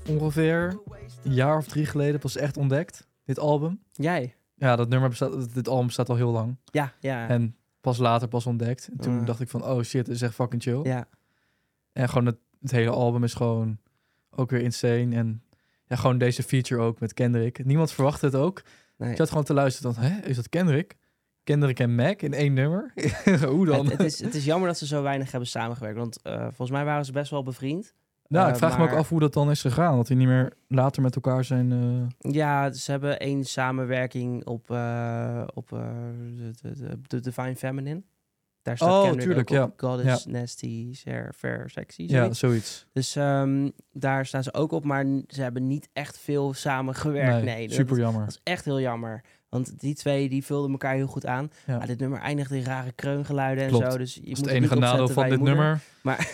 ongeveer 0.09 0.79
een 1.25 1.33
jaar 1.35 1.57
of 1.57 1.67
drie 1.67 1.87
geleden 1.87 2.21
pas 2.21 2.37
echt 2.37 2.57
ontdekt. 2.57 3.07
Dit 3.25 3.38
album. 3.38 3.81
Jij? 3.93 4.35
Ja, 4.55 4.77
dat 4.77 4.88
nummer 4.88 5.09
bestaat, 5.09 5.55
dit 5.55 5.69
album 5.69 5.87
bestaat 5.87 6.09
al 6.09 6.17
heel 6.17 6.31
lang. 6.31 6.57
Ja, 6.65 6.93
ja. 7.00 7.29
En 7.29 7.57
pas 7.81 7.99
later 7.99 8.29
pas 8.29 8.47
ontdekt. 8.47 8.88
En 8.93 8.97
toen 8.99 9.19
Ah. 9.21 9.27
dacht 9.27 9.41
ik 9.41 9.49
van, 9.49 9.65
oh 9.65 9.83
shit, 9.83 10.07
dit 10.07 10.15
is 10.15 10.23
echt 10.23 10.35
fucking 10.35 10.62
chill. 10.62 10.81
ja. 10.83 11.09
En 11.93 12.09
gewoon 12.09 12.27
het, 12.27 12.37
het 12.61 12.71
hele 12.71 12.91
album 12.91 13.25
is 13.25 13.35
gewoon 13.35 13.79
ook 14.31 14.50
weer 14.50 14.61
insane. 14.61 15.17
En 15.17 15.43
ja, 15.87 15.97
gewoon 15.97 16.19
deze 16.19 16.43
feature 16.43 16.83
ook 16.83 17.00
met 17.00 17.15
Kendrick. 17.15 17.65
Niemand 17.65 17.93
verwachtte 17.93 18.27
het 18.27 18.35
ook. 18.35 18.62
Nee. 18.97 19.11
Ik 19.11 19.17
zat 19.17 19.29
gewoon 19.29 19.45
te 19.45 19.55
luisteren. 19.55 19.95
Dan, 19.95 20.03
hè, 20.05 20.21
is 20.27 20.37
dat 20.37 20.49
Kendrick? 20.49 20.97
Kendrick 21.49 21.81
en 21.81 21.95
Mac 21.95 22.23
in 22.23 22.35
één 22.35 22.52
nummer? 22.52 22.93
Hoe 23.49 23.67
dan? 23.67 23.85
Het, 23.87 23.99
het, 23.99 24.07
is, 24.07 24.21
het 24.23 24.35
is 24.35 24.45
jammer 24.45 24.69
dat 24.69 24.78
ze 24.78 24.87
zo 24.87 25.02
weinig 25.02 25.31
hebben 25.31 25.49
samengewerkt. 25.49 25.99
Want 25.99 26.23
eh, 26.23 26.40
volgens 26.43 26.71
mij 26.71 26.85
waren 26.85 27.05
ze 27.05 27.12
best 27.12 27.31
wel 27.31 27.43
bevriend. 27.43 27.95
nou, 28.26 28.47
ik 28.49 28.52
eh, 28.52 28.59
vraag 28.59 28.78
me 28.78 28.85
ook 28.85 28.93
af 28.99 29.09
hoe 29.09 29.21
dat 29.21 29.33
dan 29.33 29.50
is 29.50 29.61
gegaan. 29.61 29.97
Dat 29.97 30.07
die 30.07 30.17
niet 30.17 30.26
meer 30.26 30.52
later 30.69 31.02
met 31.02 31.14
elkaar 31.14 31.45
zijn... 31.45 31.73
eh, 32.23 32.31
Ja, 32.33 32.73
ze 32.73 32.90
hebben 32.90 33.19
één 33.19 33.45
samenwerking 33.45 34.45
op, 34.47 34.71
op 35.55 35.69
de, 35.69 36.50
de, 36.62 36.73
de, 36.78 36.99
de 37.07 37.21
Divine 37.21 37.57
Feminine. 37.57 38.02
Daar 38.62 38.76
staat 38.76 38.90
Oh, 38.90 39.02
Kendrick 39.02 39.25
tuurlijk, 39.25 39.50
ook 39.52 39.62
op. 39.64 39.81
ja. 39.81 39.88
God 39.88 40.00
is 40.05 40.26
nasty, 40.26 40.95
fair, 40.95 41.33
fair, 41.37 41.71
sexy. 41.71 42.02
ja, 42.09 42.33
zoiets. 42.33 42.87
Dus 42.93 43.17
ehm, 43.17 43.71
daar 43.93 44.26
staan 44.26 44.43
ze 44.43 44.55
ook 44.55 44.73
op, 44.73 44.85
maar 44.85 45.05
ze 45.28 45.43
hebben 45.43 45.67
niet 45.67 45.88
echt 45.93 46.19
veel 46.19 46.52
samen 46.55 46.95
gewerkt. 46.95 47.45
Nee, 47.45 47.55
Nee, 47.55 47.67
dat- 47.67 47.76
super 47.76 47.99
jammer. 47.99 48.21
Dat 48.21 48.31
is 48.31 48.40
echt 48.43 48.64
heel 48.64 48.81
jammer. 48.81 49.23
Want 49.49 49.81
die 49.81 49.95
twee 49.95 50.28
die 50.28 50.45
vulden 50.45 50.71
elkaar 50.71 50.95
heel 50.95 51.07
goed 51.07 51.26
aan. 51.26 51.50
Ja. 51.67 51.76
Maar 51.78 51.87
dit 51.87 51.99
nummer 51.99 52.21
eindigt 52.21 52.50
in 52.50 52.62
rare 52.64 52.93
kreungeluiden 52.93 53.64
en 53.64 53.71
zo. 53.71 53.99
Dus 53.99 54.14
je 54.14 54.21
Dat 54.21 54.28
is 54.31 54.38
moet 54.38 54.47
het 54.47 54.55
enige 54.57 54.75
nadeel 54.75 55.09
van 55.09 55.28
dit 55.28 55.38
moeder. 55.38 55.57
nummer. 55.57 55.81
Maar 56.02 56.31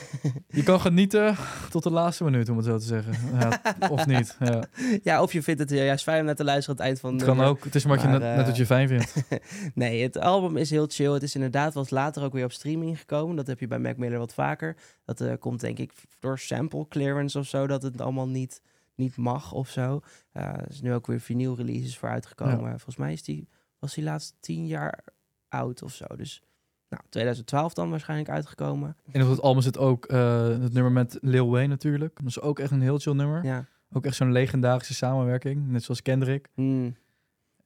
Je 0.49 0.63
kan 0.63 0.81
genieten 0.91 1.37
tot 1.71 1.83
de 1.83 1.91
laatste 1.91 2.25
minuut, 2.25 2.49
om 2.49 2.57
het 2.57 2.67
zo 2.67 2.79
te 2.79 2.85
zeggen. 2.85 3.15
Ja, 3.39 3.61
of 3.91 4.07
niet. 4.07 4.37
Ja. 4.41 4.65
ja, 5.03 5.23
of 5.23 5.33
je 5.33 5.43
vindt 5.43 5.61
het 5.61 5.71
juist 5.71 6.05
fijn 6.05 6.21
om 6.21 6.27
naar 6.27 6.35
te 6.35 6.45
luisteren 6.45 6.81
aan 6.81 6.85
het 6.87 6.87
eind 6.87 7.01
van 7.01 7.15
Het 7.15 7.37
kan 7.37 7.47
ook. 7.47 7.65
Het 7.65 7.75
is 7.75 7.85
maar, 7.85 7.97
wat 7.97 8.05
je 8.05 8.11
net, 8.11 8.23
eh, 8.23 8.37
net 8.37 8.47
wat 8.47 8.57
je 8.57 8.67
fijn 8.67 8.89
vindt. 8.89 9.15
nee, 9.75 10.03
het 10.03 10.19
album 10.19 10.57
is 10.57 10.71
heel 10.71 10.87
chill. 10.89 11.13
Het 11.13 11.23
is 11.23 11.35
inderdaad 11.35 11.75
wat 11.75 11.91
later 11.91 12.23
ook 12.23 12.33
weer 12.33 12.45
op 12.45 12.53
streaming 12.53 12.99
gekomen. 12.99 13.37
Dat 13.37 13.47
heb 13.47 13.61
je 13.61 13.67
bij 13.67 13.79
Mac 13.79 13.97
Miller 13.97 14.19
wat 14.19 14.35
vaker. 14.35 14.77
Dat 15.05 15.21
eh, 15.21 15.33
komt 15.39 15.61
denk 15.61 15.79
ik 15.79 15.93
door 16.21 16.39
sample 16.39 16.89
clearance 16.89 17.39
of 17.39 17.47
zo. 17.47 17.67
Dat 17.67 17.83
het 17.83 18.01
allemaal 18.01 18.29
niet, 18.29 18.61
niet 18.95 19.17
mag 19.17 19.53
of 19.53 19.69
zo. 19.69 20.01
Eh, 20.33 20.43
er 20.43 20.71
is 20.71 20.81
nu 20.81 20.93
ook 20.93 21.07
weer 21.07 21.21
vinyl 21.21 21.57
releases 21.57 21.99
voor 21.99 22.09
uitgekomen. 22.09 22.61
Ja. 22.61 22.69
Volgens 22.69 22.97
mij 22.97 23.13
is 23.13 23.23
die, 23.23 23.49
was 23.79 23.95
die 23.95 24.05
laatst 24.05 24.37
tien 24.41 24.67
jaar 24.67 25.05
oud 25.49 25.83
of 25.83 25.93
zo. 25.93 26.05
Dus 26.17 26.43
nou, 26.89 27.03
2012 27.09 27.75
dan 27.75 27.91
waarschijnlijk 27.91 28.31
uitgekomen. 28.31 28.97
En 29.13 29.23
op 29.23 29.29
het 29.29 29.41
album 29.41 29.63
zit 29.63 29.79
ook 29.79 30.07
eh, 30.07 30.49
het 30.49 30.73
nummer 30.73 30.93
met 30.93 31.19
Lil 31.21 31.51
Wayne 31.51 31.69
natuurlijk. 31.69 32.17
Dat 32.17 32.27
is 32.27 32.41
ook 32.41 32.59
echt 32.59 32.71
een 32.71 32.83
heel 32.83 32.99
chill 32.99 33.15
nummer. 33.15 33.45
Ja. 33.45 33.67
Ook 33.93 34.05
echt 34.05 34.17
zo'n 34.17 34.33
legendarische 34.33 34.95
samenwerking. 34.95 35.69
Net 35.69 35.83
zoals 35.83 36.03
Kendrick. 36.03 36.49
Hmm. 36.55 36.97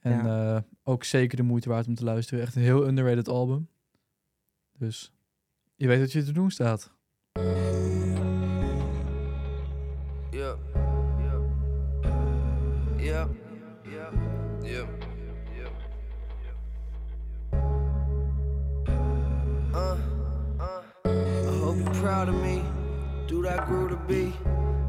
En 0.00 0.26
eh, 0.26 0.58
ook 0.82 1.04
zeker 1.04 1.36
de 1.36 1.42
moeite 1.42 1.68
waard 1.68 1.86
om 1.86 1.94
te 1.94 2.04
luisteren. 2.04 2.44
Echt 2.44 2.56
een 2.56 2.62
heel 2.62 2.86
underrated 2.86 3.28
album. 3.28 3.68
Dus 4.78 5.12
je 5.74 5.86
weet 5.86 6.00
wat 6.00 6.12
je 6.12 6.24
te 6.24 6.32
doen 6.32 6.50
staat. 6.50 6.92
Yeah. 12.98 13.28
Yeah. 13.84 14.10
Yeah. 14.62 14.86
Yeah. 15.56 15.70
Uh, 19.74 19.96
uh. 20.60 20.82
I 21.04 21.58
hope 21.60 21.78
you're 21.78 21.94
proud 22.02 22.28
of 22.28 22.34
me. 22.34 22.62
Do 23.26 23.42
that 23.42 23.66
grew 23.66 23.88
to 23.88 23.96
be. 24.06 24.32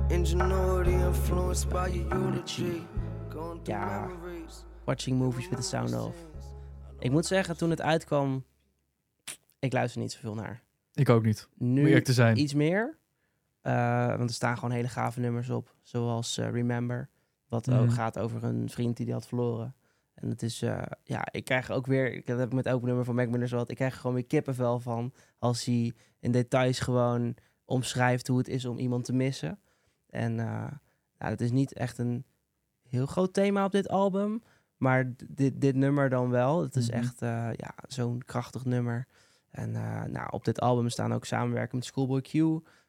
Ingenuity 0.09 0.93
influenced 0.93 1.69
by 1.69 1.87
your 1.87 2.07
eulogy. 2.13 2.87
Going 3.29 3.63
through 3.63 3.79
Ja. 3.79 4.05
memories. 4.07 4.65
Watching 4.85 5.17
movies 5.17 5.49
with 5.49 5.59
the 5.59 5.65
sound 5.65 5.93
of. 5.93 6.15
Ik 6.99 7.11
moet 7.11 7.25
zeggen, 7.25 7.57
toen 7.57 7.69
het 7.69 7.81
uitkwam, 7.81 8.43
ik 9.59 9.73
luister 9.73 10.01
niet 10.01 10.11
zoveel 10.11 10.35
naar. 10.35 10.63
Ik 10.93 11.09
ook 11.09 11.23
niet. 11.23 11.49
Nu 11.57 12.01
te 12.01 12.13
zijn. 12.13 12.37
iets 12.37 12.53
meer. 12.53 12.97
Eh, 13.61 14.07
want 14.07 14.29
er 14.29 14.35
staan 14.35 14.55
gewoon 14.55 14.71
hele 14.71 14.87
gave 14.87 15.19
nummers 15.19 15.49
op. 15.49 15.73
Zoals 15.81 16.37
eh, 16.37 16.49
Remember. 16.51 17.09
Wat 17.49 17.71
ook 17.71 17.91
gaat 17.93 18.19
over 18.19 18.43
een 18.43 18.69
vriend 18.69 18.95
die 18.97 19.05
die 19.05 19.13
had 19.15 19.27
verloren. 19.27 19.75
En 20.13 20.29
het 20.29 20.43
is, 20.43 20.61
eh, 20.61 20.81
ja, 21.03 21.27
ik 21.31 21.43
krijg 21.45 21.71
ook 21.71 21.85
weer, 21.85 22.13
ik- 22.13 22.25
dat 22.27 22.37
heb 22.39 22.47
ik 22.47 22.53
met 22.53 22.65
elk 22.65 22.81
nummer 22.83 23.05
van 23.05 23.15
Mac 23.15 23.27
Miller 23.29 23.47
zo 23.47 23.55
wat, 23.55 23.69
ik 23.69 23.75
krijg 23.75 23.93
er 23.93 23.99
gewoon 23.99 24.15
weer 24.15 24.25
kippenvel 24.25 24.79
van. 24.79 25.13
Als 25.39 25.65
hij 25.65 25.93
in 26.19 26.31
details 26.31 26.79
gewoon 26.79 27.35
omschrijft 27.65 28.27
hoe 28.27 28.37
het 28.37 28.47
is 28.47 28.65
om 28.65 28.77
iemand 28.77 29.03
te 29.05 29.13
missen. 29.13 29.59
En 30.07 30.39
eh 30.39 30.71
nou, 31.17 31.31
het 31.31 31.41
is 31.41 31.51
niet 31.51 31.73
echt 31.73 31.97
een 31.97 32.25
heel 32.89 33.05
groot 33.05 33.33
thema 33.33 33.65
op 33.65 33.71
dit 33.71 33.89
album. 33.89 34.43
Maar 34.77 35.13
dit, 35.27 35.61
dit 35.61 35.75
nummer 35.75 36.09
dan 36.09 36.29
wel. 36.29 36.61
Het 36.61 36.75
is 36.75 36.89
Mhm. 36.89 36.97
echt 36.97 37.21
eh, 37.21 37.49
ja, 37.55 37.73
zo'n 37.87 38.21
krachtig 38.25 38.65
nummer. 38.65 39.07
En 39.49 39.71
nou, 40.11 40.27
op 40.31 40.45
dit 40.45 40.59
album 40.61 40.89
staan 40.89 41.13
ook 41.13 41.25
samenwerken 41.25 41.77
met 41.77 41.85
Schoolboy 41.85 42.21
Q, 42.21 42.33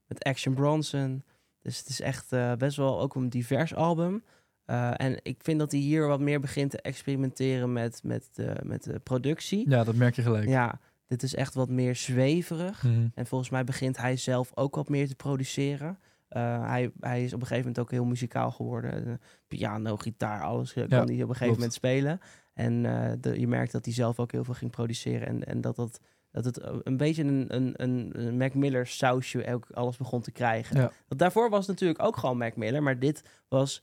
met 0.06 0.24
Action 0.24 0.54
Bronson. 0.54 1.24
Dus 1.62 1.78
het 1.78 1.88
is 1.88 2.00
echt 2.00 2.30
best 2.58 2.76
wel 2.76 3.00
ook 3.00 3.14
een 3.14 3.28
divers 3.28 3.74
album. 3.74 4.24
Eh, 4.70 4.90
en 4.96 5.18
ik 5.22 5.36
vind 5.42 5.58
dat 5.58 5.70
hij 5.70 5.80
hier 5.80 6.06
wat 6.06 6.20
meer 6.20 6.40
begint 6.40 6.70
te 6.70 6.80
experimenteren 6.80 7.72
met, 7.72 8.00
met, 8.02 8.28
de, 8.32 8.56
met 8.62 8.82
de 8.82 8.98
productie. 8.98 9.70
Ja, 9.70 9.84
dat 9.84 9.94
merk 9.94 10.16
je 10.16 10.22
gelijk. 10.22 10.48
Ja, 10.48 10.80
dit 11.06 11.22
is 11.22 11.34
echt 11.34 11.54
wat 11.54 11.68
meer 11.68 11.96
zweverig. 11.96 12.82
Mhm. 12.82 13.06
En 13.14 13.26
volgens 13.26 13.50
mij 13.50 13.64
begint 13.64 13.96
hij 13.96 14.16
zelf 14.16 14.50
ook 14.54 14.74
wat 14.74 14.88
meer 14.88 15.08
te 15.08 15.14
produceren. 15.14 15.98
Eh, 16.28 16.68
hij, 16.68 16.90
hij 17.00 17.24
is 17.24 17.32
op 17.32 17.40
een 17.40 17.46
gegeven 17.46 17.68
moment 17.68 17.78
ook 17.78 17.90
heel 17.90 18.04
muzikaal 18.04 18.50
geworden. 18.50 19.06
Eh, 19.06 19.12
piano, 19.48 19.96
gitaar, 19.96 20.42
alles 20.42 20.72
kan 20.72 20.86
Ja, 20.88 20.88
hij 20.88 21.00
op 21.00 21.08
een 21.08 21.16
gegeven 21.18 21.36
klopt. 21.36 21.50
moment 21.50 21.72
spelen. 21.72 22.20
En 22.54 22.82
de, 23.20 23.40
je 23.40 23.48
merkt 23.48 23.72
dat 23.72 23.84
hij 23.84 23.94
zelf 23.94 24.18
ook 24.18 24.32
heel 24.32 24.44
veel 24.44 24.54
ging 24.54 24.70
produceren. 24.70 25.26
En, 25.26 25.44
en 25.44 25.60
dat, 25.60 25.76
dat, 25.76 26.00
dat 26.30 26.44
het 26.44 26.60
een 26.82 26.96
beetje 26.96 27.24
een, 27.24 27.44
een, 27.48 27.74
een, 27.76 28.10
een 28.12 28.36
Mac 28.36 28.54
Miller 28.54 28.86
sausje 28.86 29.52
ook 29.52 29.66
alles 29.70 29.96
begon 29.96 30.20
te 30.20 30.30
krijgen. 30.32 30.76
Ja. 30.76 30.92
Want 31.08 31.20
daarvoor 31.20 31.50
was 31.50 31.66
het 31.66 31.68
natuurlijk 31.68 32.02
ook 32.02 32.16
gewoon 32.16 32.38
Mac 32.38 32.56
Miller. 32.56 32.82
Maar 32.82 32.98
dit 32.98 33.22
was 33.48 33.82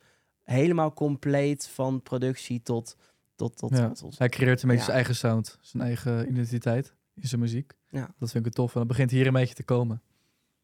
helemaal 0.56 0.94
compleet 0.94 1.68
van 1.68 2.02
productie 2.02 2.62
tot... 2.62 2.96
tot, 3.36 3.58
tot, 3.58 3.78
Ja. 3.78 3.90
tot- 3.92 4.18
Hij 4.18 4.30
creëert 4.30 4.62
een 4.62 4.68
beetje 4.68 4.78
Ja. 4.78 4.84
zijn 4.86 4.96
eigen 4.96 5.16
sound, 5.16 5.58
zijn 5.62 5.84
eigen 5.84 6.30
identiteit 6.30 6.94
in 7.16 7.28
zijn 7.28 7.42
muziek. 7.42 7.74
Ja. 7.90 8.10
Dat 8.20 8.32
vind 8.32 8.46
ik 8.46 8.54
tof. 8.54 8.74
En 8.74 8.80
dat 8.80 8.88
begint 8.88 9.12
hier 9.12 9.28
een 9.28 9.34
beetje 9.34 9.56
te 9.56 9.64
komen. 9.64 10.02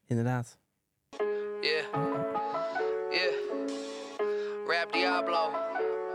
inderdaad. 0.05 0.57
Yeah. 1.61 1.85
Yeah. 3.11 3.33
Rap 4.67 4.93
Diablo. 4.93 5.51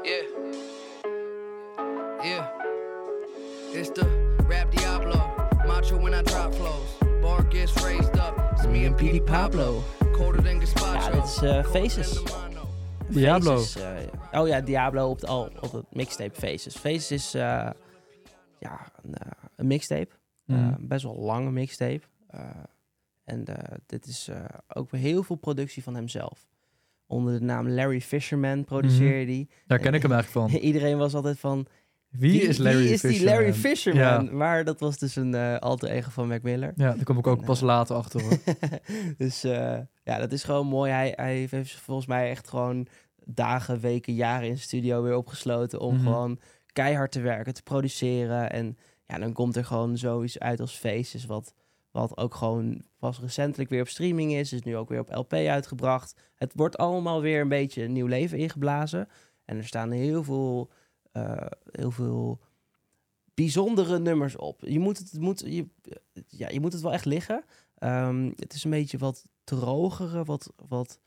Yeah. 0.02 0.24
Yeah. 2.22 2.46
It's 3.72 3.92
the 3.92 4.34
Rap 4.48 4.70
Diablo. 4.76 5.16
Macho 5.66 5.98
when 6.00 6.12
I 6.20 6.22
drop 6.22 6.54
flows. 6.54 6.98
Bar 7.20 7.44
gets 7.48 7.72
raised 7.82 8.14
up. 8.16 8.50
It's 8.52 8.66
me 8.66 8.86
and 8.86 8.96
Petey 8.96 9.20
Pablo. 9.22 9.82
Colder 10.12 10.42
than. 10.42 10.56
Ja, 10.58 11.10
dit 11.10 11.24
is 11.24 11.34
Colder 11.38 11.64
Faces. 11.64 12.22
Diablo. 13.08 13.58
Faces, 13.58 13.82
eh, 14.30 14.40
oh 14.40 14.48
ja, 14.48 14.60
Diablo 14.60 15.08
op, 15.08 15.20
de, 15.20 15.26
al, 15.26 15.50
op 15.60 15.72
het 15.72 15.84
mixtape 15.92 16.34
Faces. 16.34 16.76
Faces 16.76 17.10
is 17.10 17.34
eh, 17.34 17.70
ja, 18.58 18.92
een, 19.02 19.14
eh, 19.14 19.30
een 19.56 19.66
mixtape. 19.66 20.16
Mhm. 20.44 20.86
best 20.86 21.02
wel 21.02 21.16
lange 21.16 21.50
mixtape. 21.50 22.00
En 23.24 23.44
dit 23.86 24.06
is 24.06 24.30
ook 24.68 24.92
heel 24.92 25.22
veel 25.22 25.36
productie 25.36 25.82
van 25.82 25.94
hemzelf. 25.94 26.46
Onder 27.06 27.38
de 27.38 27.44
naam 27.44 27.68
Larry 27.68 28.00
Fisherman 28.00 28.64
produceerde 28.64 29.24
die. 29.24 29.48
Daar 29.66 29.78
ken 29.78 29.94
ik 29.94 30.02
hem 30.02 30.12
eigenlijk 30.12 30.50
van. 30.50 30.60
Iedereen 30.68 30.98
was 30.98 31.14
altijd 31.14 31.38
van... 31.38 31.66
Wie 32.08 32.42
is 32.42 32.58
Larry 32.58 32.82
wie 32.82 32.88
is 32.88 33.00
die 33.00 33.24
Larry 33.24 33.54
Fisherman? 33.54 34.02
Fisherman? 34.02 34.24
Ja. 34.24 34.36
Maar 34.36 34.64
dat 34.64 34.80
was 34.80 34.98
dus 34.98 35.16
een 35.16 35.34
eh 35.34 35.58
alter 35.58 35.88
ego 35.88 36.10
van 36.10 36.28
Mac 36.28 36.42
Miller. 36.42 36.72
Ja, 36.76 36.94
daar 36.94 37.04
kom 37.04 37.18
ik 37.18 37.26
ook 37.26 37.38
En, 37.38 37.44
pas 37.44 37.60
later 37.60 37.96
achter 37.96 38.22
hoor. 38.22 38.38
dus 39.18 39.44
ja, 40.08 40.18
dat 40.18 40.32
is 40.32 40.42
gewoon 40.44 40.66
mooi. 40.66 40.90
Hij, 40.90 41.12
hij 41.16 41.46
heeft 41.50 41.74
volgens 41.74 42.06
mij 42.06 42.30
echt 42.30 42.48
gewoon 42.48 42.86
dagen, 43.24 43.80
weken, 43.80 44.14
jaren 44.14 44.48
in 44.48 44.58
studio 44.58 45.02
weer 45.02 45.16
opgesloten 45.16 45.80
om 45.80 45.94
Mhm. 45.94 46.02
gewoon 46.02 46.38
keihard 46.72 47.12
te 47.12 47.20
werken, 47.20 47.54
te 47.54 47.62
produceren. 47.62 48.50
En 48.50 48.76
ja, 49.06 49.18
dan 49.18 49.32
komt 49.32 49.56
er 49.56 49.64
gewoon 49.64 49.98
zoiets 49.98 50.38
uit 50.38 50.60
als 50.60 50.76
Faces, 50.76 51.24
wat, 51.26 51.54
wat 51.90 52.16
ook 52.16 52.34
gewoon 52.34 52.82
pas 52.98 53.20
recentelijk 53.20 53.70
weer 53.70 53.80
op 53.80 53.88
streaming 53.88 54.32
is. 54.32 54.52
Is 54.52 54.62
nu 54.62 54.76
ook 54.76 54.88
weer 54.88 55.00
op 55.00 55.14
LP 55.14 55.32
uitgebracht. 55.32 56.20
Het 56.34 56.52
wordt 56.54 56.76
allemaal 56.78 57.20
weer 57.20 57.40
een 57.40 57.48
beetje 57.48 57.82
een 57.82 57.92
nieuw 57.92 58.06
leven 58.06 58.38
ingeblazen. 58.38 59.08
En 59.44 59.56
er 59.56 59.66
staan 59.66 59.90
heel 59.90 60.24
veel, 60.24 60.70
eh, 61.12 61.46
heel 61.70 61.90
veel 61.90 62.40
bijzondere 63.34 63.98
nummers 63.98 64.36
op. 64.36 64.60
Je 64.66 64.78
moet 64.78 64.98
het, 64.98 65.10
het 65.10 65.20
moet, 65.20 65.42
je, 65.46 65.66
ja, 66.28 66.48
je 66.48 66.60
moet 66.60 66.72
het 66.72 66.82
wel 66.82 66.92
echt 66.92 67.04
liggen. 67.04 67.44
Ehm, 67.78 68.30
het 68.36 68.52
is 68.54 68.64
een 68.64 68.70
beetje 68.70 68.98
wat 68.98 69.24
drogere, 69.48 70.24
wat, 70.24 70.52
wat 70.68 71.00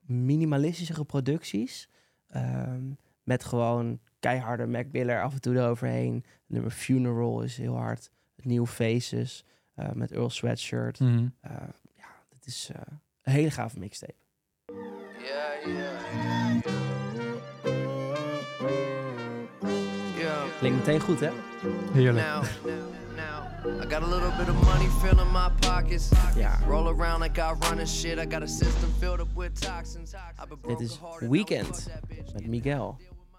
minimalistischere 0.00 1.04
producties. 1.04 1.88
Ehm, 2.26 2.84
met 3.22 3.44
gewoon 3.44 4.00
keiharde 4.18 4.66
Mac 4.66 4.86
Miller 4.92 5.22
af 5.22 5.32
en 5.32 5.40
toe 5.40 5.54
eroverheen. 5.54 6.14
Het 6.14 6.24
nummer 6.46 6.70
Funeral 6.70 7.42
is 7.42 7.56
heel 7.56 7.76
hard. 7.76 8.10
Het 8.36 8.44
nieuwe 8.44 8.66
Faces 8.66 9.44
eh, 9.74 9.90
met 9.92 10.12
Earl 10.12 10.30
Sweatshirt. 10.30 11.00
Eh, 11.00 11.10
ja, 11.96 12.14
dit 12.28 12.46
is 12.46 12.70
eh, 12.74 12.80
een 13.22 13.32
hele 13.32 13.50
gave 13.50 13.78
mixtape. 13.78 14.14
Yeah, 15.18 15.66
yeah. 15.66 16.00
Yeah. 20.18 20.58
Klinkt 20.58 20.78
meteen 20.78 21.00
goed, 21.00 21.20
hè? 21.20 21.30
Heerlijk. 21.92 22.26
Now, 22.26 22.42
now, 22.42 23.09
I 23.66 23.86
got 23.86 24.02
a 24.02 24.06
little 24.06 24.30
bit 24.38 24.48
of 24.48 24.54
money 24.64 24.88
filling 24.88 25.30
my 25.32 25.50
pockets. 25.60 26.10
Ja. 26.36 26.58
Roll 26.66 26.88
around 26.88 27.20
like 27.20 27.38
I 27.40 27.52
run 27.52 27.78
and 27.78 27.88
shit. 27.88 28.18
I 28.18 28.24
got 28.24 28.42
a 28.42 28.46
system 28.46 28.90
filled 28.98 29.20
up 29.20 29.28
with 29.36 29.60
toxins. 29.60 30.14
Dit 30.66 30.80
is 30.80 31.00
Weekend 31.18 31.88
met 32.32 32.46
Miguel. 32.46 32.96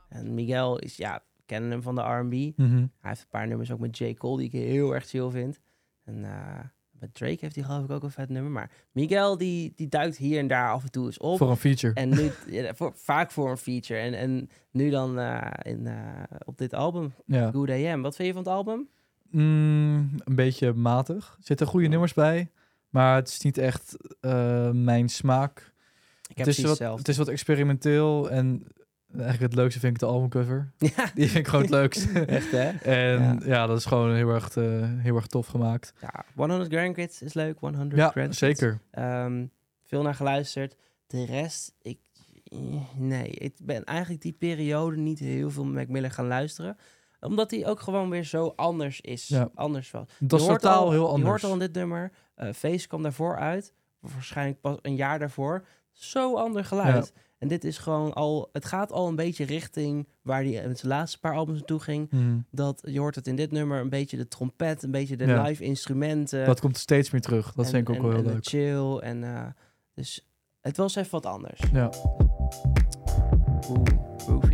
En 0.09 0.33
Miguel 0.33 0.79
is, 0.79 0.97
ja, 0.97 1.23
we 1.35 1.43
kennen 1.45 1.71
hem 1.71 1.81
van 1.81 1.95
de 1.95 2.01
R&B. 2.01 2.57
Mhm. 2.57 2.75
Hij 2.77 2.87
heeft 3.01 3.21
een 3.21 3.27
paar 3.29 3.47
nummers 3.47 3.71
ook 3.71 3.79
met 3.79 3.97
J. 3.97 4.13
Cole 4.13 4.37
die 4.37 4.45
ik 4.45 4.51
heel 4.51 4.93
erg 4.93 5.05
chill 5.05 5.29
vind. 5.29 5.59
En 6.03 6.23
eh, 6.23 6.59
met 6.91 7.13
Drake 7.13 7.37
heeft 7.39 7.55
hij 7.55 7.63
geloof 7.63 7.83
ik 7.83 7.91
ook 7.91 8.03
een 8.03 8.11
vet 8.11 8.29
nummer. 8.29 8.51
Maar 8.51 8.71
Miguel 8.91 9.37
die, 9.37 9.73
die 9.75 9.87
duikt 9.87 10.17
hier 10.17 10.39
en 10.39 10.47
daar 10.47 10.71
af 10.71 10.83
en 10.83 10.91
toe 10.91 11.05
eens 11.05 11.17
op. 11.17 11.37
Voor 11.37 11.49
een 11.49 11.57
feature. 11.57 11.93
En 11.93 12.09
nu, 12.09 12.31
ja, 12.57 12.73
voor, 12.73 12.91
vaak 12.95 13.31
voor 13.31 13.49
een 13.49 13.57
feature. 13.57 13.99
En, 13.99 14.13
en 14.13 14.49
nu 14.71 14.89
dan 14.89 15.19
eh, 15.19 15.71
in, 15.71 15.87
eh, 15.87 16.23
op 16.45 16.57
dit 16.57 16.73
album, 16.73 17.13
Ja. 17.25 17.51
Good 17.51 17.69
AM. 17.69 18.01
Wat 18.01 18.15
vind 18.15 18.27
je 18.27 18.33
van 18.33 18.43
het 18.43 18.51
album? 18.51 18.89
Mm, 19.31 20.09
een 20.23 20.35
beetje 20.35 20.73
matig. 20.73 21.33
Er 21.37 21.43
zitten 21.43 21.67
goede 21.67 21.87
nummers 21.87 22.13
bij. 22.13 22.51
Maar 22.89 23.15
het 23.15 23.27
is 23.27 23.41
niet 23.41 23.57
echt 23.57 23.97
eh, 24.19 24.69
mijn 24.71 25.09
smaak. 25.09 25.71
Ik 26.29 26.37
heb 26.37 26.45
Het 26.45 26.57
is, 26.57 26.61
wat, 26.61 26.69
hetzelfde. 26.69 26.99
het 26.99 27.07
is 27.07 27.17
wat 27.17 27.27
experimenteel. 27.27 28.29
En 28.29 28.63
Eigenlijk 29.13 29.41
het 29.51 29.53
leukste 29.61 29.79
vind 29.79 29.93
ik 29.93 29.99
de 29.99 30.05
albumcover. 30.05 30.71
Ja, 30.77 31.11
Die 31.15 31.25
vind 31.27 31.35
ik 31.37 31.47
gewoon 31.47 31.61
het 31.61 31.71
leukst. 31.73 32.11
echt 32.25 32.51
hè? 32.51 32.69
en 32.69 33.19
Ja. 33.21 33.37
ja. 33.45 33.67
dat 33.67 33.77
is 33.77 33.85
gewoon 33.85 34.15
heel 34.15 34.29
erg, 34.29 34.55
eh, 34.55 34.63
heel 34.97 35.15
erg 35.15 35.27
tof 35.27 35.47
gemaakt. 35.47 35.93
Ja, 36.01 36.25
100 36.35 36.73
Grandkids 36.73 37.21
is 37.21 37.33
leuk. 37.33 37.59
100 37.59 37.95
Ja, 37.95 38.09
Grandkids. 38.09 38.37
zeker. 38.37 38.79
Ehm, 38.91 39.45
veel 39.83 40.01
naar 40.01 40.15
geluisterd. 40.15 40.75
De 41.07 41.25
rest, 41.25 41.73
ik, 41.81 41.97
nee, 42.95 43.27
ik 43.29 43.53
ben 43.61 43.83
eigenlijk 43.83 44.21
die 44.21 44.31
periode 44.33 44.97
niet 44.97 45.19
heel 45.19 45.49
veel 45.51 45.65
Mac 45.65 45.87
Miller 45.87 46.11
gaan 46.11 46.27
luisteren. 46.27 46.77
Omdat 47.21 47.51
hij 47.51 47.67
ook 47.67 47.79
gewoon 47.79 48.09
weer 48.09 48.23
zo 48.23 48.53
anders 48.55 49.01
is. 49.01 49.27
Ja. 49.27 49.49
Anders 49.55 49.91
was. 49.91 50.07
Dat 50.19 50.39
is 50.39 50.45
Je 50.45 50.51
totaal 50.51 50.83
al- 50.85 50.91
heel 50.91 51.01
Je 51.01 51.07
anders. 51.07 51.29
hoort 51.29 51.43
al 51.43 51.53
in 51.53 51.59
dit 51.59 51.73
nummer. 51.73 52.11
eh 52.35 52.53
Face 52.53 52.87
kwam 52.87 53.01
daarvoor 53.03 53.37
uit. 53.37 53.73
Waarschijnlijk 53.99 54.61
pas 54.61 54.77
een 54.81 54.95
jaar 54.95 55.19
daarvoor. 55.19 55.65
Zo 55.91 56.35
ander 56.35 56.65
geluid. 56.65 57.13
En 57.37 57.47
dit 57.47 57.63
is 57.63 57.77
gewoon 57.77 58.13
al... 58.13 58.49
Het 58.51 58.65
gaat 58.65 58.91
al 58.91 59.07
een 59.07 59.15
beetje 59.15 59.43
richting 59.45 60.07
waar 60.21 60.43
hij 60.43 60.67
met 60.67 60.79
zijn 60.79 60.91
laatste 60.91 61.19
paar 61.19 61.35
albums 61.35 61.57
naartoe 61.57 61.79
ging. 61.79 62.11
Mhm. 62.11 62.37
Dat, 62.51 62.81
je 62.85 62.99
hoort 62.99 63.15
het 63.15 63.27
in 63.27 63.35
dit 63.35 63.51
nummer 63.51 63.79
een 63.79 63.89
beetje 63.89 64.17
de 64.17 64.27
trompet, 64.27 64.83
een 64.83 64.91
beetje 64.91 65.15
de 65.17 65.25
Ja. 65.25 65.41
live 65.41 65.63
instrumenten. 65.63 66.45
Dat 66.45 66.59
komt 66.59 66.77
steeds 66.77 67.11
meer 67.11 67.21
terug. 67.21 67.53
Dat 67.53 67.65
en- 67.65 67.71
vind 67.71 67.87
ik 67.87 67.89
ook 67.89 67.95
en- 67.95 68.01
wel 68.09 68.11
heel 68.11 68.25
en 68.27 68.33
leuk. 68.33 68.45
chill. 68.47 68.97
En, 68.97 69.23
eh, 69.23 69.45
dus 69.93 70.27
het 70.61 70.77
was 70.77 70.95
even 70.95 71.11
wat 71.11 71.25
anders. 71.25 71.61
Ja. 71.73 71.89
Oeh, 73.69 74.51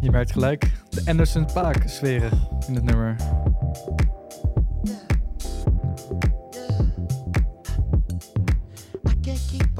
Je 0.00 0.10
merkt 0.10 0.32
gelijk 0.32 0.72
de 0.90 1.02
Anderson 1.06 1.46
Paak 1.52 1.82
sferen 1.88 2.30
in 2.66 2.74
het 2.74 2.84
nummer. 2.84 3.16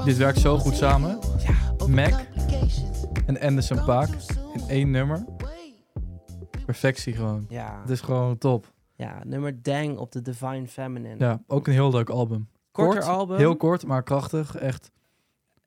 Dit 0.05 0.17
werkt 0.17 0.39
zo 0.39 0.57
goed 0.57 0.75
samen. 0.75 1.19
Mac 1.87 2.13
en 3.25 3.39
Anderson 3.39 3.85
Paak 3.85 4.09
in 4.53 4.61
één 4.67 4.91
nummer. 4.91 5.25
Perfectie 6.65 7.13
gewoon. 7.13 7.45
Ja, 7.49 7.79
Het 7.81 7.89
is 7.89 8.01
gewoon 8.01 8.37
top. 8.37 8.73
ja, 8.95 9.21
nummer 9.25 9.61
Dang 9.63 9.97
op 9.97 10.11
de 10.11 10.21
Divine 10.21 10.67
Feminine. 10.67 11.15
Ja, 11.17 11.41
ook 11.47 11.67
een 11.67 11.73
heel 11.73 11.91
leuk 11.91 12.09
album. 12.09 12.47
Korter 12.71 13.01
Kort, 13.01 13.13
album. 13.13 13.37
Heel 13.37 13.55
kort, 13.55 13.85
maar 13.85 14.03
krachtig. 14.03 14.55
Echt, 14.55 14.91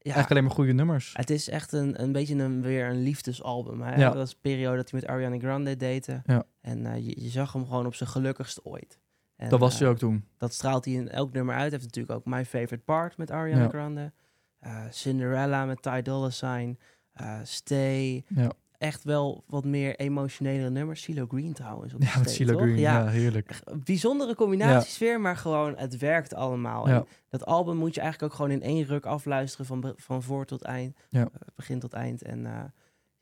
eigenlijk 0.03 0.31
alleen 0.31 0.45
maar 0.45 0.53
goede 0.53 0.73
nummers. 0.73 1.13
Het 1.17 1.31
is 1.31 1.49
echt 1.49 1.73
een, 1.73 2.03
een 2.03 2.13
beetje 2.13 2.35
een, 2.35 2.63
weer 2.63 2.89
een 2.89 3.03
liefdesalbum. 3.03 3.81
Hè? 3.83 3.95
Ja. 3.95 4.07
Dat 4.07 4.15
was 4.15 4.31
de 4.31 4.37
periode 4.41 4.77
dat 4.77 4.91
hij 4.91 5.01
met 5.01 5.09
Ariana 5.11 5.39
Grande 5.39 5.77
date. 5.77 6.23
Ja. 6.27 6.45
En 6.61 6.87
eh, 6.87 6.97
je, 7.07 7.23
je 7.23 7.29
zag 7.29 7.53
hem 7.53 7.67
gewoon 7.67 7.87
op 7.87 7.95
zijn 7.95 8.09
gelukkigst 8.09 8.65
ooit. 8.65 8.99
En, 9.37 9.49
Dat 9.49 9.61
was 9.61 9.75
eh, 9.75 9.81
hij 9.81 9.89
ook 9.89 9.99
toen. 9.99 10.25
Dat 10.39 10.53
straalt 10.53 10.85
hij 10.85 10.95
in 10.95 11.09
elk 11.09 11.33
nummer 11.33 11.55
uit. 11.55 11.71
Hij 11.71 11.81
heeft 11.81 11.85
natuurlijk 11.97 12.15
ook 12.19 12.35
My 12.35 12.45
Favorite 12.45 12.85
Part 12.85 13.17
met 13.17 13.31
Ariana 13.31 13.63
Ja. 13.63 13.69
Grande. 13.69 14.13
Eh, 14.59 14.85
Cinderella 14.91 15.65
met 15.65 15.83
Ty 15.83 16.03
Dolla 16.03 16.31
Sign. 16.31 16.79
eh, 17.13 17.39
Stay. 17.43 18.25
Ja, 18.29 18.51
Echt 18.83 19.05
wel 19.05 19.45
wat 19.47 19.65
meer 19.65 19.97
emotionele 19.97 20.71
nummers. 20.71 21.03
CeeLo 21.03 21.27
Green 21.29 21.53
trouwens. 21.53 21.95
Op 21.95 22.01
de 22.01 22.07
ja 22.07 22.19
met 22.19 22.47
toch? 22.47 22.57
Green. 22.61 22.79
Ja, 22.79 22.99
Ja, 23.05 23.09
heerlijk. 23.09 23.61
Bijzondere 23.85 24.35
combinatiesfeer, 24.35 25.21
maar 25.21 25.37
gewoon 25.37 25.77
het 25.77 25.99
werkt 25.99 26.35
allemaal. 26.35 26.89
Ja. 26.89 26.95
En 26.97 27.07
dat 27.29 27.45
album 27.47 27.77
moet 27.77 27.95
je 27.95 28.01
eigenlijk 28.01 28.33
ook 28.33 28.39
gewoon 28.39 28.53
in 28.53 28.62
één 28.62 28.85
ruk 28.85 29.07
afluisteren 29.07 29.67
van, 29.67 29.93
van 29.97 30.23
voor 30.23 30.45
tot 30.45 30.62
eind. 30.62 30.97
Ja. 31.09 31.21
eh, 31.23 31.27
begin 31.55 31.79
tot 31.79 31.93
eind. 31.93 32.23
En 32.23 32.47
eh, 32.47 32.53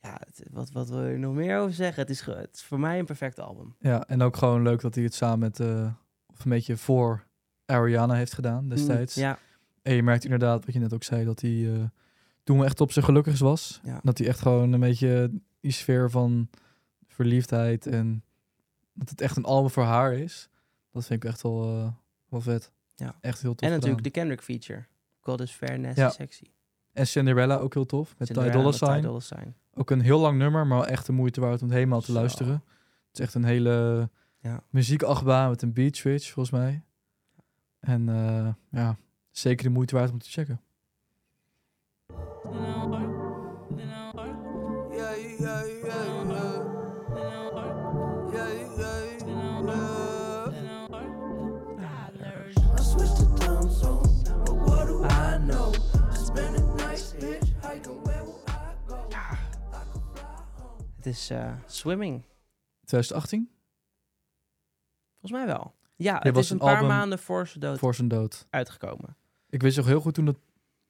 ja, 0.01 0.21
het- 0.27 0.43
wat, 0.51 0.71
wat 0.73 0.89
wil 0.89 1.07
je 1.07 1.19
nog 1.19 1.35
meer 1.35 1.59
over 1.59 1.75
zeggen? 1.75 2.03
Het 2.03 2.11
is, 2.11 2.21
het 2.21 2.49
is 2.55 2.63
voor 2.63 2.81
mij 2.81 2.99
een 2.99 3.05
perfect 3.07 3.41
album. 3.41 3.75
Ja, 3.79 4.05
en 4.07 4.23
ook 4.23 4.37
gewoon 4.37 4.63
leuk 4.63 4.81
dat 4.81 4.95
hij 4.95 5.05
het 5.05 5.15
samen 5.15 5.39
met, 5.39 5.61
eh, 5.61 5.91
of 6.27 6.45
een 6.45 6.51
beetje 6.51 6.77
voor 6.77 7.27
Ariana 7.67 8.15
heeft 8.15 8.33
gedaan 8.33 8.69
destijds. 8.69 9.17
Mm, 9.17 9.23
ja, 9.23 9.39
En 9.83 9.95
je 9.95 10.03
merkt 10.03 10.25
inderdaad, 10.25 10.65
wat 10.65 10.75
je 10.75 10.81
net 10.81 10.95
ook 10.95 11.05
zei, 11.05 11.25
dat 11.25 11.41
hij 11.41 11.91
toen 12.45 12.65
echt 12.65 12.81
op 12.81 12.93
zijn 12.93 13.05
gelukkigst 13.05 13.41
was. 13.41 13.81
Ja. 13.85 14.01
Dat 14.03 14.19
hij 14.19 14.27
echt 14.27 14.41
gewoon 14.41 14.73
een 14.73 14.81
beetje 14.81 15.31
die 15.61 15.71
sfeer 15.73 16.11
van 16.11 16.49
verliefdheid 17.09 17.87
en 17.87 18.25
dat 18.93 19.09
het 19.11 19.21
echt 19.21 19.37
een 19.37 19.45
album 19.45 19.71
voor 19.71 19.83
haar 19.85 20.13
is. 20.15 20.49
Dat 20.93 21.07
vind 21.07 21.23
ik 21.25 21.31
echt 21.31 21.43
wel, 21.43 21.65
eh, 21.79 21.93
wel 22.29 22.41
vet. 22.41 22.73
Ja. 22.95 23.15
Echt 23.21 23.43
heel 23.43 23.55
tof 23.55 23.69
en 23.69 23.75
natuurlijk 23.75 24.03
de. 24.03 24.11
Kendrick 24.11 24.43
feature. 24.43 24.85
God 25.21 25.41
is 25.41 25.51
fair, 25.51 25.79
nasty, 25.81 26.01
Ja. 26.01 26.11
sexy. 26.11 26.45
En 26.93 27.07
Cinderella 27.07 27.57
ook 27.57 27.75
heel 27.75 27.87
tof, 27.87 28.15
met 28.19 28.29
Ty 28.29 28.51
Dolla 28.51 28.73
Sign. 28.73 29.19
Sign. 29.21 29.55
Ook 29.75 29.91
een 29.91 30.01
heel 30.01 30.19
lang 30.21 30.39
nummer, 30.39 30.67
maar 30.67 30.79
wel 30.79 30.87
echt 30.87 31.07
de 31.07 31.13
moeite 31.13 31.41
waard 31.41 31.61
om 31.63 31.67
het 31.67 31.77
helemaal 31.77 32.01
te 32.01 32.07
Zo. 32.07 32.13
luisteren. 32.13 32.53
Het 33.09 33.19
is 33.19 33.21
echt 33.21 33.35
een 33.35 33.45
hele 33.45 34.09
Ja. 34.41 34.63
muziekachtbaan 34.71 35.49
met 35.51 35.63
een 35.63 35.73
beat 35.73 35.97
switch, 35.97 36.31
volgens 36.33 36.51
mij. 36.61 36.83
En 37.81 38.09
eh, 38.09 38.49
ja, 38.71 38.97
zeker 39.31 39.65
de 39.65 39.71
moeite 39.71 39.95
waard 39.95 40.11
om 40.11 40.19
te 40.19 40.29
checken. 40.31 40.61
Het 61.01 61.09
is 61.09 61.31
eh, 61.31 61.53
Swimming. 61.67 62.23
2018, 62.85 63.51
Volgens 65.21 65.33
mij 65.33 65.47
wel. 65.47 65.75
Ja, 65.97 66.19
het 66.23 66.35
was 66.35 66.45
is 66.45 66.51
een 66.51 66.59
paar 66.59 66.85
maanden 66.85 67.19
voor 67.19 67.47
zijn 67.47 67.61
dood 67.61 67.79
voor 67.79 67.95
zijn 67.95 68.09
dood. 68.09 68.47
uitgekomen. 68.51 69.17
Ik 69.49 69.63
wist 69.63 69.77
nog 69.77 69.87
heel 69.87 70.01
goed 70.01 70.15
toen 70.15 70.25
dat, 70.25 70.37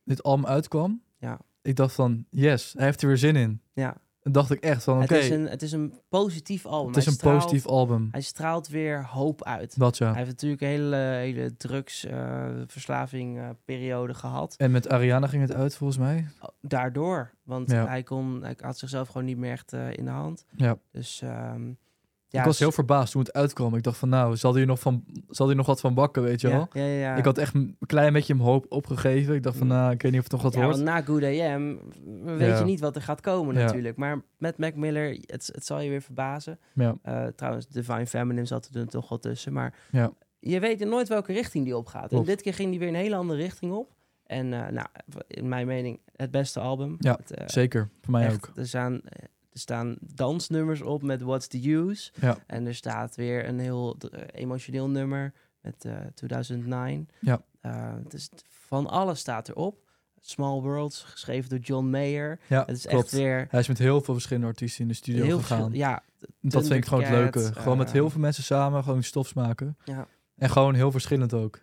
dit 0.05 0.23
album 0.23 0.46
uitkwam. 0.46 1.03
Ja. 1.18 1.38
Ik 1.62 1.77
dacht 1.77 1.94
van, 1.94 2.27
yes, 2.31 2.73
hij 2.73 2.85
heeft 2.85 3.03
er 3.03 3.09
weer 3.09 3.16
zin 3.16 3.37
in. 3.37 3.62
Ja. 3.73 3.96
Dacht 4.22 4.50
ik 4.50 4.61
echt 4.61 4.85
van, 4.85 5.02
oké, 5.02 5.14
Het, 5.14 5.24
is 5.24 5.30
een, 5.30 5.46
het 5.48 5.62
is 5.62 5.72
een 5.72 5.94
positief 6.09 6.66
album. 6.66 6.87
het 6.88 6.96
is 6.96 7.04
Hij 7.04 7.12
een 7.12 7.18
straalt- 7.18 7.38
positief 7.42 7.66
album. 7.66 8.09
Hij 8.11 8.20
straalt 8.20 8.68
weer 8.68 9.04
hoop 9.06 9.44
uit. 9.44 9.78
Dat 9.78 9.98
ja. 9.98 10.06
Hij 10.09 10.16
heeft 10.16 10.30
natuurlijk 10.30 10.61
een 10.62 10.68
hele, 10.68 10.96
hele 10.96 11.56
drugsverslaving 11.56 13.38
eh, 13.38 13.48
periode 13.64 14.14
gehad. 14.14 14.54
En 14.56 14.70
met 14.70 14.88
Ariana 14.88 15.26
ging 15.26 15.42
het 15.42 15.52
uit, 15.54 15.76
volgens 15.76 15.98
mij. 15.98 16.26
Daardoor. 16.61 17.30
Want 17.42 17.70
Ja. 17.70 17.87
hij, 17.87 18.02
kon, 18.02 18.42
hij 18.42 18.54
had 18.61 18.78
zichzelf 18.78 19.09
gewoon 19.09 19.24
niet 19.24 19.37
meer 19.38 19.52
echt 19.52 19.72
eh, 19.72 19.92
in 19.92 20.04
de 20.04 20.11
hand. 20.11 20.44
Ja. 20.56 20.78
Dus 20.92 21.22
ehm, 21.22 21.72
ja, 22.30 22.38
ik 22.38 22.44
was 22.46 22.56
s- 22.56 22.58
heel 22.60 22.72
verbaasd 22.72 23.12
toen 23.12 23.20
het 23.22 23.32
uitkwam. 23.32 23.74
Ik 23.74 23.82
dacht 23.82 23.98
van, 23.98 24.08
nou, 24.08 24.36
zal 24.36 24.54
hij 24.54 24.64
nog, 24.64 24.80
van, 24.80 25.04
zal 25.28 25.46
hij 25.46 25.56
nog 25.56 25.66
wat 25.66 25.80
van 25.80 25.94
bakken, 25.94 26.22
weet 26.22 26.40
je 26.40 26.48
wel? 26.48 26.68
ja, 26.72 26.84
ja. 26.84 27.16
Ik 27.16 27.24
had 27.24 27.38
echt 27.38 27.54
een 27.54 27.76
klein 27.86 28.12
beetje 28.12 28.32
hem 28.32 28.42
hoop 28.42 28.66
opgegeven. 28.68 29.34
Ik 29.34 29.42
dacht 29.42 29.56
van, 29.56 29.66
Mm. 29.66 29.72
nou, 29.72 29.92
ik 29.92 30.02
weet 30.02 30.10
niet 30.12 30.20
of 30.20 30.26
het 30.26 30.32
nog 30.32 30.42
wat 30.42 30.54
wordt. 30.54 30.70
want 30.70 30.82
na 30.84 31.02
Good 31.02 31.22
AM 31.22 31.78
weet 32.38 32.58
je 32.58 32.64
niet 32.64 32.80
wat 32.80 32.96
er 32.96 33.02
gaat 33.02 33.20
komen 33.20 33.54
natuurlijk. 33.54 33.96
Maar 33.96 34.22
met 34.38 34.58
Mac 34.58 34.74
Miller, 34.74 35.10
het, 35.26 35.50
het 35.54 35.66
zal 35.66 35.80
je 35.80 35.90
weer 35.90 36.02
verbazen. 36.02 36.58
Ja, 36.74 36.94
Eh, 37.02 37.26
trouwens, 37.26 37.66
Divine 37.68 38.06
Feminine 38.06 38.46
zat 38.46 38.68
er 38.72 38.88
toch 38.88 39.08
wel 39.08 39.18
tussen. 39.18 39.52
Maar 39.52 39.74
je 40.40 40.60
weet 40.60 40.84
nooit 40.84 41.08
welke 41.08 41.32
richting 41.32 41.64
die 41.64 41.76
opgaat. 41.76 42.12
En 42.12 42.24
dit 42.24 42.42
keer 42.42 42.54
ging 42.54 42.70
die 42.70 42.78
weer 42.78 42.88
een 42.88 42.94
hele 42.94 43.16
andere 43.16 43.40
richting 43.40 43.72
op. 43.72 43.92
En 44.26 44.52
eh, 44.52 44.68
nou, 44.72 44.86
in 45.26 45.48
mijn 45.48 45.66
mening 45.66 46.00
het 46.16 46.30
beste 46.30 46.60
album. 46.60 46.96
Ja, 46.98 47.16
Het, 47.20 47.30
eh, 47.30 47.46
zeker. 47.48 47.88
Voor 48.00 48.12
mij 48.12 48.24
echt, 48.26 48.34
ook. 48.34 48.56
Er 48.56 48.66
er 49.02 49.30
staan 49.61 49.96
dansnummers 50.01 50.83
op 50.83 51.03
met 51.03 51.23
What's 51.23 51.46
the 51.46 51.70
Use. 51.70 52.11
Ja. 52.20 52.38
En 52.46 52.66
er 52.66 52.75
staat 52.75 53.16
weer 53.16 53.49
een 53.49 53.59
heel 53.59 53.96
eh, 54.11 54.23
emotioneel 54.33 54.88
nummer 54.88 55.33
met 55.61 55.85
eh 55.85 55.99
2009. 56.14 57.09
Ja. 57.20 57.42
Eh, 57.61 57.94
dus 58.09 58.29
van 58.49 58.87
alles 58.87 59.18
staat 59.18 59.49
erop. 59.49 59.88
Small 60.23 60.61
Worlds, 60.61 61.03
geschreven 61.03 61.51
door 61.51 61.59
John 61.59 61.87
Mayer. 61.87 62.40
Ja, 62.46 62.64
Het 62.66 62.77
is 62.77 62.87
klopt. 62.87 63.05
echt 63.05 63.12
weer 63.12 63.46
Hij 63.51 63.61
is 63.61 63.68
met 63.68 63.79
heel 63.79 64.01
veel 64.01 64.14
verschillende 64.14 64.49
artiesten 64.49 64.83
in 64.83 64.88
de 64.88 64.94
studio 64.94 65.25
heel 65.25 65.38
gegaan. 65.38 65.73
Ja, 65.73 66.03
dat 66.40 66.66
vind 66.66 66.75
ik 66.75 66.87
gewoon 66.87 67.05
het 67.05 67.12
leuke. 67.12 67.55
Gewoon 67.55 67.79
met 67.79 67.87
eh, 67.87 67.92
heel 67.92 68.11
veel 68.11 68.20
mensen 68.20 68.42
samen, 68.44 68.85
gewoon 68.85 69.03
stofs 69.03 69.35
maken. 69.35 69.77
Ja. 69.85 70.07
En 70.37 70.51
gewoon 70.51 70.75
heel 70.75 70.90
verschillend 70.90 71.35
ook. 71.35 71.59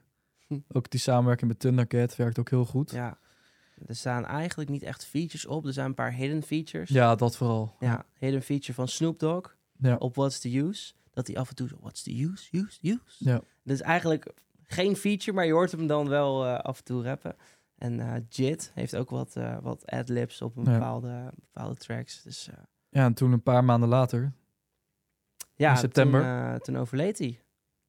Hm. 0.47 0.59
Ook 0.67 0.89
die 0.89 0.99
samenwerking 0.99 1.49
met 1.49 1.59
Thundercat 1.59 2.15
werkt 2.15 2.39
ook 2.39 2.49
heel 2.49 2.65
goed. 2.65 2.91
Ja. 2.91 3.17
Er 3.85 3.95
staan 3.95 4.25
eigenlijk 4.25 4.69
niet 4.69 4.83
echt 4.83 5.05
features 5.05 5.45
op. 5.45 5.65
Er 5.65 5.73
zijn 5.73 5.85
een 5.85 5.93
paar 5.93 6.13
hidden 6.13 6.43
features. 6.43 6.89
dat 7.17 7.37
vooral. 7.37 7.75
Ja, 7.79 8.05
hidden 8.19 8.41
feature 8.41 8.73
van 8.73 8.87
Snoop 8.87 9.19
Dogg 9.19 9.55
Ja. 9.77 9.95
op 9.95 10.15
What's 10.15 10.39
the 10.39 10.57
Use. 10.57 10.93
Dat 11.11 11.27
hij 11.27 11.35
af 11.37 11.49
en 11.49 11.55
toe 11.55 11.67
zo, 11.67 11.77
What's 11.79 12.03
the 12.03 12.21
Use, 12.23 12.57
Use, 12.57 12.79
Use. 12.81 12.99
Ja. 13.19 13.33
Dat 13.63 13.75
is 13.75 13.81
eigenlijk 13.81 14.33
geen 14.65 14.95
feature, 14.95 15.33
maar 15.33 15.45
je 15.45 15.51
hoort 15.53 15.71
hem 15.71 15.87
dan 15.87 16.09
wel 16.09 16.45
eh, 16.45 16.59
af 16.59 16.77
en 16.77 16.83
toe 16.83 17.03
rappen. 17.03 17.35
En 17.77 17.99
eh 17.99 18.21
Jit 18.29 18.71
heeft 18.73 18.95
ook 18.95 19.09
wat, 19.09 19.35
eh 19.35 19.57
wat 19.61 19.85
ad-libs 19.85 20.41
op 20.41 20.57
een 20.57 20.63
Ja. 20.63 20.71
bepaalde, 20.71 21.33
bepaalde 21.35 21.75
tracks. 21.75 22.21
Dus 22.23 22.49
ja, 22.89 23.05
en 23.05 23.13
toen 23.13 23.31
een 23.31 23.43
paar 23.43 23.63
maanden 23.63 23.89
later. 23.89 24.33
ja, 25.55 25.71
In 25.71 25.77
september. 25.77 26.49
Toen, 26.51 26.59
toen 26.59 26.77
overleed 26.77 27.17
hij. 27.17 27.41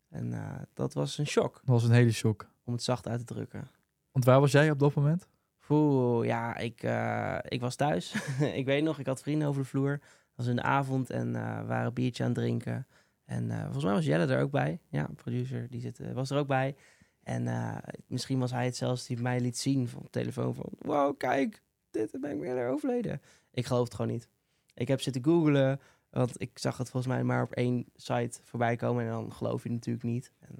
En 0.08 0.34
dat 0.74 0.94
was 0.94 1.18
een 1.18 1.26
shock, 1.26 1.52
Dat 1.54 1.64
was 1.64 1.84
een 1.84 1.90
hele 1.90 2.12
shock. 2.12 2.48
om 2.64 2.72
het 2.72 2.82
zacht 2.82 3.08
uit 3.08 3.18
te 3.18 3.34
drukken. 3.34 3.68
Want 4.12 4.24
waar 4.24 4.40
was 4.40 4.52
jij 4.52 4.70
op 4.70 4.78
dat 4.78 4.94
moment? 4.94 5.28
Oeh, 5.68 6.26
ja, 6.26 6.56
ik, 6.56 6.82
eh, 6.82 7.38
ik 7.42 7.60
was 7.60 7.76
thuis. 7.76 8.14
ik 8.60 8.64
weet 8.64 8.82
nog, 8.82 8.98
ik 8.98 9.06
had 9.06 9.22
vrienden 9.22 9.48
over 9.48 9.62
de 9.62 9.68
vloer. 9.68 9.90
Het 9.90 10.36
was 10.36 10.46
in 10.46 10.56
de 10.56 10.62
avond 10.62 11.10
en 11.10 11.32
we 11.32 11.66
waren 11.66 11.94
biertje 11.94 12.22
aan 12.22 12.30
het 12.30 12.38
drinken. 12.38 12.86
En 13.24 13.50
eh, 13.50 13.62
volgens 13.62 13.84
mij 13.84 13.92
was 13.92 14.04
Jelle 14.04 14.26
er 14.26 14.42
ook 14.42 14.50
bij. 14.50 14.80
Ja, 14.88 15.08
producer, 15.14 15.68
die 15.70 15.80
zit, 15.80 16.12
was 16.12 16.30
er 16.30 16.38
ook 16.38 16.46
bij. 16.46 16.76
En 17.22 17.82
misschien 18.06 18.38
was 18.38 18.50
hij 18.50 18.64
het 18.64 18.76
zelfs 18.76 19.06
die 19.06 19.20
mij 19.20 19.40
liet 19.40 19.58
zien 19.58 19.88
van 19.88 20.02
de 20.02 20.10
telefoon 20.10 20.54
van... 20.54 20.70
Wow, 20.78 21.16
kijk, 21.16 21.62
dit 21.90 22.20
ben 22.20 22.30
ik 22.30 22.40
weer 22.40 22.68
overleden. 22.68 23.20
Ik 23.50 23.66
geloof 23.66 23.84
het 23.84 23.94
gewoon 23.94 24.10
niet. 24.10 24.28
Ik 24.74 24.88
heb 24.88 25.00
zitten 25.00 25.24
googlen, 25.24 25.80
want 26.10 26.40
ik 26.40 26.58
zag 26.58 26.78
het 26.78 26.90
volgens 26.90 27.12
mij 27.12 27.24
maar 27.24 27.42
op 27.42 27.52
één 27.52 27.86
site 27.94 28.40
voorbij 28.44 28.76
komen. 28.76 29.04
En 29.04 29.10
dan 29.10 29.32
geloof 29.32 29.62
je 29.62 29.70
natuurlijk 29.70 30.04
niet. 30.04 30.32
En, 30.38 30.56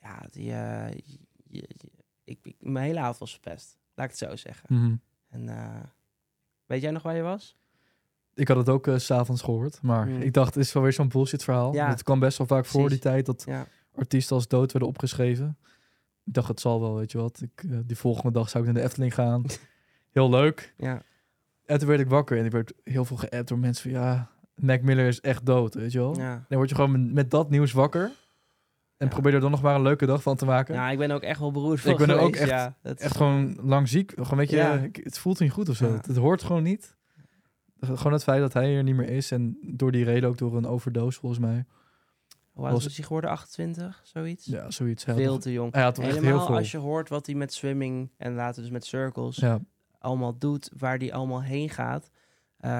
ja, 0.00 0.26
die, 0.30 0.52
ik, 2.24 2.54
mijn 2.58 2.86
hele 2.86 3.00
avond 3.00 3.18
was 3.18 3.32
verpest. 3.32 3.78
Laat 3.96 4.10
ik 4.12 4.18
het 4.18 4.30
zo 4.30 4.36
zeggen. 4.36 4.66
Mhm. 4.76 4.94
En 5.28 5.48
eh, 5.48 5.80
weet 6.66 6.82
jij 6.82 6.90
nog 6.90 7.02
waar 7.02 7.16
je 7.16 7.22
was? 7.22 7.56
Ik 8.34 8.48
had 8.48 8.56
het 8.56 8.68
ook 8.68 8.86
eh, 8.86 8.96
s 8.96 9.04
s'avonds 9.04 9.42
gehoord, 9.42 9.82
maar 9.82 10.06
Hmm. 10.06 10.20
ik 10.20 10.32
dacht, 10.32 10.54
het 10.54 10.64
is 10.64 10.72
wel 10.72 10.82
weer 10.82 10.92
zo'n 10.92 11.08
bullshit 11.08 11.44
verhaal. 11.44 11.72
Ja. 11.74 11.88
Het 11.88 12.02
kwam 12.02 12.18
best 12.18 12.38
wel 12.38 12.46
vaak 12.46 12.64
voor 12.66 12.88
die 12.88 12.98
tijd 12.98 13.26
dat 13.26 13.44
Ja. 13.46 13.66
artiesten 13.94 14.36
als 14.36 14.48
dood 14.48 14.72
werden 14.72 14.88
opgeschreven. 14.90 15.58
Ik 16.24 16.34
dacht, 16.34 16.48
het 16.48 16.60
zal 16.60 16.80
wel, 16.80 16.94
weet 16.96 17.12
je 17.12 17.18
wat. 17.18 17.40
Ik, 17.42 17.64
eh, 17.70 17.78
die 17.84 17.96
volgende 17.96 18.30
dag 18.32 18.48
zou 18.48 18.64
ik 18.64 18.70
naar 18.72 18.80
de 18.82 18.86
Efteling 18.88 19.14
gaan. 19.14 19.44
Heel 20.12 20.30
leuk. 20.30 20.74
Ja. 20.76 21.02
En 21.66 21.78
toen 21.78 21.88
werd 21.88 22.00
ik 22.00 22.08
wakker 22.08 22.38
en 22.38 22.44
ik 22.44 22.52
werd 22.52 22.72
heel 22.84 23.04
veel 23.04 23.16
geappt 23.16 23.48
door 23.48 23.58
mensen 23.58 23.90
van, 23.90 24.00
ja, 24.00 24.30
Mac 24.54 24.82
Miller 24.82 25.06
is 25.06 25.20
echt 25.20 25.46
dood, 25.46 25.74
weet 25.74 25.92
je 25.92 25.98
wel. 25.98 26.16
Ja. 26.16 26.44
Dan 26.48 26.58
word 26.58 26.68
je 26.68 26.74
gewoon 26.74 26.90
met, 26.92 27.12
met 27.12 27.30
dat 27.30 27.50
nieuws 27.50 27.72
wakker. 27.72 28.10
En 28.96 29.08
probeer 29.08 29.34
er 29.34 29.40
dan 29.40 29.50
nog 29.50 29.62
maar 29.62 29.74
een 29.74 29.82
leuke 29.82 30.06
dag 30.06 30.22
van 30.22 30.36
te 30.36 30.44
maken. 30.44 30.74
ja, 30.74 30.90
ik 30.90 30.98
ben 30.98 31.10
ook 31.10 31.22
echt 31.22 31.40
wel 31.40 31.50
beroerd 31.50 31.84
Ik 31.84 31.96
ben 31.96 32.10
er 32.10 32.18
ook 32.18 32.36
echt- 32.36 32.48
ja, 32.48 32.76
dat- 32.82 33.00
Echt 33.00 33.16
gewoon 33.16 33.56
lang 33.62 33.88
ziek. 33.88 34.12
Gewoon, 34.16 34.38
weet 34.38 34.50
je, 34.50 34.56
Ja. 34.56 34.88
het 34.92 35.18
voelt 35.18 35.40
niet 35.40 35.50
goed 35.52 35.68
of 35.68 35.76
zo. 35.76 35.86
Ja. 35.86 35.92
Het, 35.92 36.06
het 36.06 36.16
hoort 36.16 36.42
gewoon 36.42 36.62
niet. 36.62 36.96
Gewoon 37.80 38.12
het 38.12 38.22
feit 38.22 38.40
dat 38.40 38.52
hij 38.52 38.76
er 38.76 38.82
niet 38.82 38.94
meer 38.96 39.08
is. 39.08 39.30
En 39.30 39.58
door 39.62 39.92
die 39.92 40.04
reden 40.04 40.28
ook 40.28 40.38
door 40.38 40.56
een 40.56 40.66
overdose, 40.66 41.18
volgens 41.20 41.40
mij. 41.40 41.64
Hoe 42.52 42.64
oud 42.64 42.74
was- 42.74 42.86
is 42.86 42.96
hij 42.96 43.04
geworden? 43.06 43.30
28, 43.30 44.00
zoiets? 44.04 44.44
Ja, 44.44 44.70
zoiets. 44.70 45.04
Veel 45.04 45.38
te 45.38 45.52
jong. 45.52 45.72
Hij 45.72 45.82
had 45.82 45.98
echt 45.98 46.08
Helemaal 46.08 46.30
heel 46.38 46.46
veel. 46.46 46.56
als 46.56 46.70
je 46.70 46.78
hoort 46.78 47.08
wat 47.08 47.26
hij 47.26 47.34
met 47.34 47.52
swimming 47.52 48.10
en 48.16 48.34
later 48.34 48.62
dus 48.62 48.70
met 48.70 48.84
circles 48.84 49.44
allemaal 49.98 50.38
doet, 50.38 50.70
waar 50.78 50.98
die 50.98 51.14
allemaal 51.14 51.42
heen 51.42 51.70
gaat. 51.70 52.10
Eh, 52.56 52.70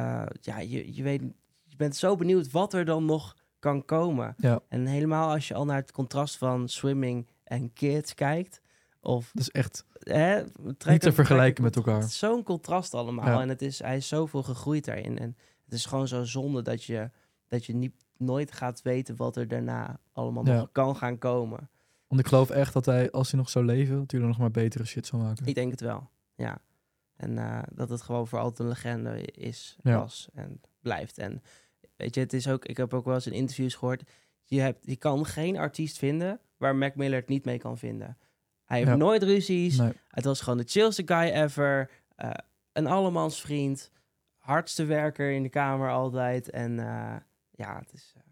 ja, 0.41 0.59
je, 0.59 0.95
je 0.95 1.03
weet, 1.03 1.23
je 1.65 1.77
bent 1.77 1.97
zo 1.97 2.17
benieuwd 2.17 2.51
wat 2.51 2.75
er 2.75 2.85
dan 2.85 3.05
nog 3.05 3.37
kan 3.59 3.85
komen. 3.85 4.35
ja, 4.39 4.61
En 4.69 4.87
helemaal 4.87 5.31
als 5.31 5.49
je 5.49 5.55
al 5.55 5.65
naar 5.65 5.77
het 5.77 5.93
contrast 5.93 6.37
van 6.37 6.69
swimming 6.69 7.27
en 7.45 7.73
kids 7.73 8.15
kijkt, 8.15 8.61
of 9.01 9.31
dat 9.35 9.43
is 9.43 9.51
echt... 9.51 9.85
hè, 9.99 10.43
Niet 10.87 11.01
te 11.01 11.13
vergelijken 11.13 11.63
met 11.65 11.77
elkaar. 11.77 12.03
Zo'n 12.03 12.43
contrast 12.43 12.95
allemaal. 12.95 13.27
Ja. 13.27 13.41
En 13.41 13.49
het 13.49 13.63
is, 13.63 13.79
hij 13.79 13.97
is 13.97 14.09
zoveel 14.09 14.43
gegroeid 14.43 14.85
daarin. 14.85 15.19
En 15.19 15.37
het 15.65 15.75
is 15.75 15.87
gewoon 15.87 16.09
zo 16.09 16.25
zonde 16.25 16.63
dat 16.63 16.85
je, 16.85 17.11
dat 17.49 17.65
je 17.67 17.75
niet, 17.75 17.93
nooit 18.17 18.53
gaat 18.53 18.83
weten 18.83 19.17
wat 19.17 19.37
er 19.37 19.49
daarna 19.49 20.01
allemaal 20.13 20.47
Ja. 20.47 20.57
nog 20.57 20.69
kan 20.73 20.97
gaan 20.97 21.19
komen. 21.19 21.71
Want 22.07 22.21
ik 22.21 22.27
geloof 22.27 22.51
echt 22.51 22.73
dat 22.73 22.87
hij, 22.87 23.11
als 23.11 23.31
hij 23.31 23.41
nog 23.41 23.51
zou 23.51 23.65
leven, 23.65 23.97
dat 23.99 24.11
hij 24.11 24.21
er 24.21 24.27
nog 24.27 24.39
maar 24.39 24.51
betere 24.51 24.85
shit 24.85 25.07
zou 25.07 25.23
maken. 25.23 25.47
Ik 25.47 25.55
denk 25.55 25.71
het 25.71 25.81
wel, 25.81 26.09
ja. 26.35 26.59
En 27.17 27.39
eh, 27.39 27.63
dat 27.73 27.89
het 27.89 28.03
gewoon 28.03 28.27
voor 28.27 28.39
altijd 28.39 28.59
een 28.59 28.69
legende 28.69 29.23
is, 29.23 29.77
Ja. 29.83 29.99
was 29.99 30.29
en 30.35 30.61
blijft. 30.81 31.19
En 31.19 31.43
weet 31.97 32.15
je, 32.15 32.21
het 32.21 32.33
is 32.33 32.49
ook, 32.49 32.65
ik 32.65 32.77
heb 32.77 32.95
ook 32.95 33.05
wel 33.05 33.15
eens 33.15 33.27
in 33.27 33.33
interviews 33.33 33.75
gehoord, 33.75 34.03
je, 34.45 34.61
hebt, 34.61 34.79
je 34.83 34.97
kan 34.97 35.27
geen 35.27 35.57
artiest 35.57 35.99
vinden 35.99 36.41
waar 36.57 36.77
Mac 36.77 36.95
Miller 36.95 37.19
het 37.19 37.29
niet 37.29 37.45
mee 37.45 37.59
kan 37.59 37.79
vinden. 37.79 38.19
Hij 38.65 38.79
heeft 38.79 38.91
Ja. 38.91 38.97
nooit 38.97 39.23
ruzies, 39.23 39.77
Nee. 39.79 39.93
het 40.09 40.25
was 40.25 40.41
gewoon 40.41 40.59
de 40.59 40.65
chillste 40.67 41.03
guy 41.07 41.31
ever, 41.31 41.91
eh, 42.17 42.31
een 42.73 42.87
allemansvriend, 42.87 43.91
hardste 44.37 44.85
werker 44.85 45.31
in 45.33 45.43
de 45.43 45.49
kamer 45.49 45.91
altijd. 45.91 46.51
En 46.51 46.79
eh, 46.79 47.17
ja, 47.51 47.79
het 47.79 47.93
is 47.93 48.13
eh. 48.17 48.23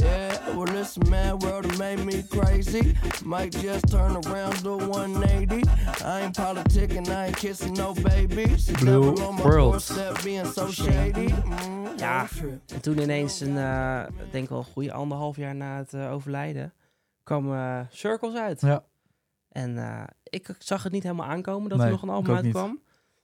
Yeah, 0.00 0.56
well, 0.56 0.64
this 0.66 0.98
mad 1.08 1.42
world 1.42 1.78
made 1.78 2.04
me 2.04 2.22
crazy. 2.22 2.94
Might 3.24 3.52
just 3.52 3.88
turn 3.88 4.16
around 4.26 4.62
to 4.62 4.76
180. 4.76 5.62
I 6.04 6.20
ain't 6.20 6.36
politicking, 6.36 7.08
I 7.08 7.26
ain't 7.26 7.36
kissing 7.36 7.74
no 7.76 7.92
babies. 7.94 8.70
Blue 8.80 9.14
World. 9.42 9.82
so 9.82 10.66
shady. 10.70 11.32
Mm, 11.44 11.80
Ja. 11.96 12.26
En 12.74 12.80
toen 12.80 12.98
ineens, 12.98 13.40
een, 13.40 13.56
eh, 13.58 14.02
ik 14.24 14.32
denk 14.32 14.48
wel 14.48 14.58
een 14.58 14.64
goede 14.64 14.92
anderhalf 14.92 15.36
jaar 15.36 15.54
na 15.54 15.76
het 15.76 15.94
eh, 15.94 16.12
overlijden, 16.12 16.72
kwam 17.22 17.52
eh, 17.52 17.80
Circles 17.90 18.34
uit. 18.34 18.60
Ja. 18.60 18.84
En 19.48 19.78
eh, 19.78 20.02
ik 20.22 20.54
zag 20.58 20.82
het 20.82 20.92
niet 20.92 21.02
helemaal 21.02 21.26
aankomen 21.26 21.68
dat 21.68 21.78
Nee, 21.78 21.86
er 21.86 21.92
nog 21.92 22.02
een 22.02 22.08
album 22.08 22.36
ook 22.36 22.42
niet. 22.42 22.52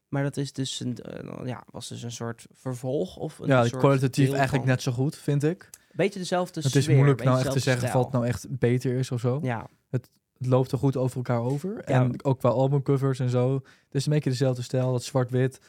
Maar 0.08 0.22
dat 0.22 0.36
is 0.36 0.52
dus 0.52 0.80
een, 0.80 0.96
eh, 0.98 1.46
ja, 1.46 1.62
was 1.70 1.88
dus 1.88 2.02
een 2.02 2.12
soort 2.12 2.46
vervolg 2.52 3.16
of 3.16 3.38
een 3.38 3.46
Ja, 3.46 3.64
soort 3.64 3.80
kwalitatief 3.80 4.26
eigenlijk 4.28 4.56
van- 4.64 4.66
net 4.66 4.82
zo 4.82 4.92
goed, 4.92 5.16
vind 5.16 5.42
ik. 5.44 5.70
Beetje 5.92 6.18
dezelfde 6.18 6.60
het 6.60 6.74
is 6.74 6.82
sfeer, 6.82 6.94
moeilijk 6.96 7.24
nou 7.24 7.38
echt 7.40 7.50
te 7.50 7.58
zeggen 7.58 8.00
het 8.00 8.12
nou 8.12 8.26
echt 8.26 8.58
beter 8.58 8.94
is 8.98 9.10
of 9.10 9.20
zo. 9.20 9.38
Ja, 9.42 9.66
Het 9.90 10.08
loopt 10.38 10.72
er 10.72 10.78
goed 10.78 10.96
over 10.96 11.16
elkaar 11.16 11.40
over. 11.40 11.74
Ja. 11.76 11.82
En 11.84 12.24
ook 12.24 12.38
qua 12.38 12.48
albumcovers 12.48 13.18
en 13.18 13.30
zo. 13.30 13.54
Het 13.54 13.94
is 13.94 14.06
een 14.06 14.12
beetje 14.12 14.30
dezelfde 14.30 14.62
stijl, 14.62 14.92
dat 14.92 15.02
zwart-wit. 15.04 15.60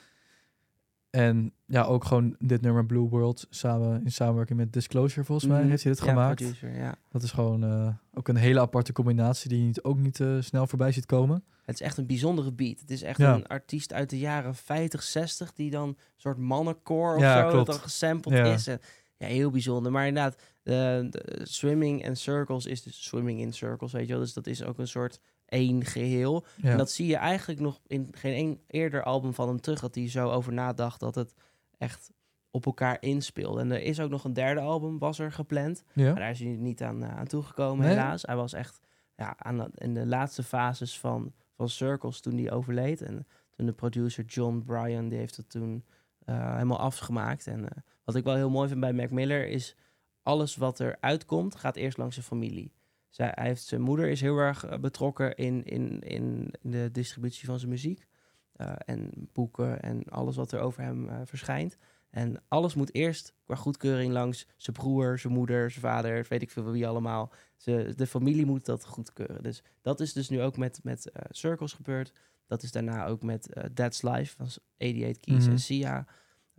En 1.10 1.54
ja, 1.66 1.84
ook 1.84 2.04
gewoon 2.06 2.36
dit 2.40 2.62
nummer 2.62 2.86
Blue 2.86 3.10
World 3.10 3.48
samen 3.50 4.02
in 4.04 4.12
samenwerking 4.12 4.60
met 4.60 4.74
Disclosure 4.74 5.26
volgens 5.26 5.48
mij 5.52 5.60
Mhm. 5.62 5.70
heeft 5.70 5.84
hij 5.84 5.92
dit 5.92 6.02
ja, 6.04 6.10
gemaakt. 6.10 6.36
producer, 6.36 6.76
ja. 6.76 6.96
Dat 7.10 7.24
is 7.24 7.32
gewoon 7.32 7.64
eh, 7.64 7.88
ook 8.14 8.28
een 8.28 8.36
hele 8.36 8.60
aparte 8.60 8.94
combinatie 8.94 9.50
die 9.50 9.60
je 9.60 9.66
niet, 9.66 9.84
ook 9.84 9.98
niet 9.98 10.20
eh, 10.20 10.36
snel 10.40 10.68
voorbij 10.68 10.92
ziet 10.92 11.06
komen. 11.06 11.44
Het 11.66 11.80
is 11.80 11.86
echt 11.86 11.98
een 11.98 12.06
bijzondere 12.06 12.52
beat. 12.54 12.80
Het 12.80 12.90
is 12.92 13.02
echt 13.02 13.18
Ja. 13.18 13.34
een 13.34 13.48
artiest 13.48 13.94
uit 13.94 14.10
de 14.10 14.20
jaren 14.20 14.56
50, 14.56 15.04
60 15.04 15.54
die 15.54 15.70
dan 15.72 15.88
een 15.88 15.98
soort 16.18 16.38
mannenkoor 16.38 17.16
of 17.16 17.22
zo, 17.24 17.40
klopt. 17.42 17.54
dat 17.56 17.66
dan 17.66 17.76
gesampled 17.80 18.46
is. 18.48 18.68
En, 18.68 18.80
ja, 19.20 19.28
heel 19.28 19.50
bijzonder. 19.50 19.92
Maar 19.92 20.08
inderdaad, 20.08 20.42
de, 20.64 21.40
swimming 21.44 22.04
en 22.04 22.16
circles 22.16 22.66
is 22.66 22.84
dus 22.84 23.04
swimming 23.04 23.40
in 23.40 23.54
circles, 23.54 23.92
weet 23.92 24.08
je 24.08 24.14
wel. 24.14 24.22
Dus 24.22 24.34
dat 24.34 24.48
is 24.48 24.64
ook 24.64 24.78
een 24.78 24.88
soort 24.88 25.20
één 25.46 25.86
geheel. 25.86 26.46
Ja. 26.56 26.72
En 26.72 26.78
dat 26.78 26.92
zie 26.92 27.08
je 27.08 27.16
eigenlijk 27.16 27.60
nog 27.60 27.80
in 27.88 28.08
geen 28.12 28.34
één 28.34 28.62
eerder 28.68 29.04
album 29.04 29.34
van 29.34 29.48
hem 29.48 29.62
terug, 29.62 29.80
dat 29.80 29.96
hij 29.96 30.10
zo 30.10 30.30
over 30.30 30.54
nadacht 30.54 31.00
dat 31.00 31.16
het 31.16 31.34
echt 31.78 32.12
op 32.52 32.66
elkaar 32.66 32.98
inspeelde. 33.00 33.62
En 33.62 33.72
er 33.72 33.82
is 33.82 34.00
ook 34.00 34.10
nog 34.10 34.24
een 34.24 34.34
derde 34.34 34.62
album, 34.62 35.00
was 35.00 35.20
er 35.20 35.32
gepland. 35.32 35.84
ja? 35.94 36.06
Maar 36.06 36.20
daar 36.20 36.30
is 36.30 36.40
hij 36.40 36.48
niet 36.50 36.82
aan, 36.84 37.04
eh, 37.04 37.18
aan 37.18 37.28
toegekomen, 37.28 37.86
Nee? 37.86 37.96
helaas. 37.96 38.22
Hij 38.22 38.36
was 38.36 38.54
echt 38.54 38.80
ja, 39.16 39.34
aan 39.38 39.58
de, 39.58 39.70
in 39.74 39.94
de 39.94 40.06
laatste 40.06 40.44
fases 40.44 41.00
van, 41.00 41.34
van 41.56 41.70
Circles 41.70 42.20
toen 42.20 42.38
hij 42.38 42.52
overleed. 42.52 43.02
En 43.02 43.28
toen 43.50 43.66
de 43.66 43.74
producer 43.74 44.26
John 44.26 44.64
Bryan, 44.66 45.10
die 45.10 45.18
heeft 45.18 45.38
het 45.38 45.50
toen 45.50 45.86
eh, 46.26 46.54
helemaal 46.54 46.80
afgemaakt. 46.80 47.48
En 47.48 47.70
eh, 47.70 47.78
wat 48.12 48.18
ik 48.18 48.24
wel 48.28 48.36
heel 48.36 48.50
mooi 48.50 48.68
vind 48.68 48.80
bij 48.80 48.94
Mac 48.94 49.10
Miller 49.10 49.48
is... 49.48 49.76
alles 50.24 50.56
wat 50.56 50.80
er 50.80 50.98
uitkomt, 51.00 51.56
gaat 51.56 51.76
eerst 51.76 51.98
langs 51.98 52.14
zijn 52.16 52.26
familie. 52.26 52.74
Zij, 53.10 53.32
hij 53.36 53.48
heeft, 53.48 53.64
zijn 53.64 53.82
moeder 53.82 54.08
is 54.10 54.22
heel 54.22 54.38
erg 54.38 54.66
eh, 54.66 54.80
betrokken 54.80 55.36
in, 55.36 55.64
in, 55.64 56.00
in 56.00 56.54
de 56.62 56.90
distributie 56.92 57.46
van 57.46 57.60
zijn 57.60 57.72
muziek. 57.72 58.08
eh, 58.54 58.74
en 58.86 59.12
boeken 59.34 59.82
en 59.82 60.04
alles 60.04 60.36
wat 60.36 60.52
er 60.52 60.60
over 60.60 60.84
hem 60.84 61.10
eh, 61.10 61.16
verschijnt. 61.26 61.78
En 62.10 62.42
alles 62.48 62.74
moet 62.76 62.94
eerst 62.94 63.34
qua 63.44 63.56
goedkeuring 63.56 64.12
langs 64.14 64.48
zijn 64.58 64.76
broer, 64.76 65.20
zijn 65.20 65.34
moeder, 65.34 65.72
zijn 65.72 65.82
vader, 65.84 66.26
weet 66.30 66.42
ik 66.42 66.52
veel 66.52 66.72
wie 66.72 66.88
allemaal. 66.88 67.32
Ze, 67.56 67.94
de 67.96 68.08
familie 68.08 68.46
moet 68.46 68.66
dat 68.66 68.86
goedkeuren. 68.86 69.44
Dus 69.44 69.64
dat 69.82 70.00
is 70.00 70.14
dus 70.14 70.30
nu 70.30 70.42
ook 70.42 70.58
met, 70.58 70.80
met 70.84 71.12
Circles 71.30 71.74
gebeurd. 71.74 72.12
Dat 72.48 72.64
is 72.64 72.72
daarna 72.72 73.06
ook 73.06 73.24
met 73.24 73.50
That's 73.74 74.02
Life 74.02 74.36
van 74.36 74.46
88 74.78 75.20
Keys 75.20 75.44
Mhm. 75.44 75.52
en 75.52 75.60
Sia. 75.60 76.06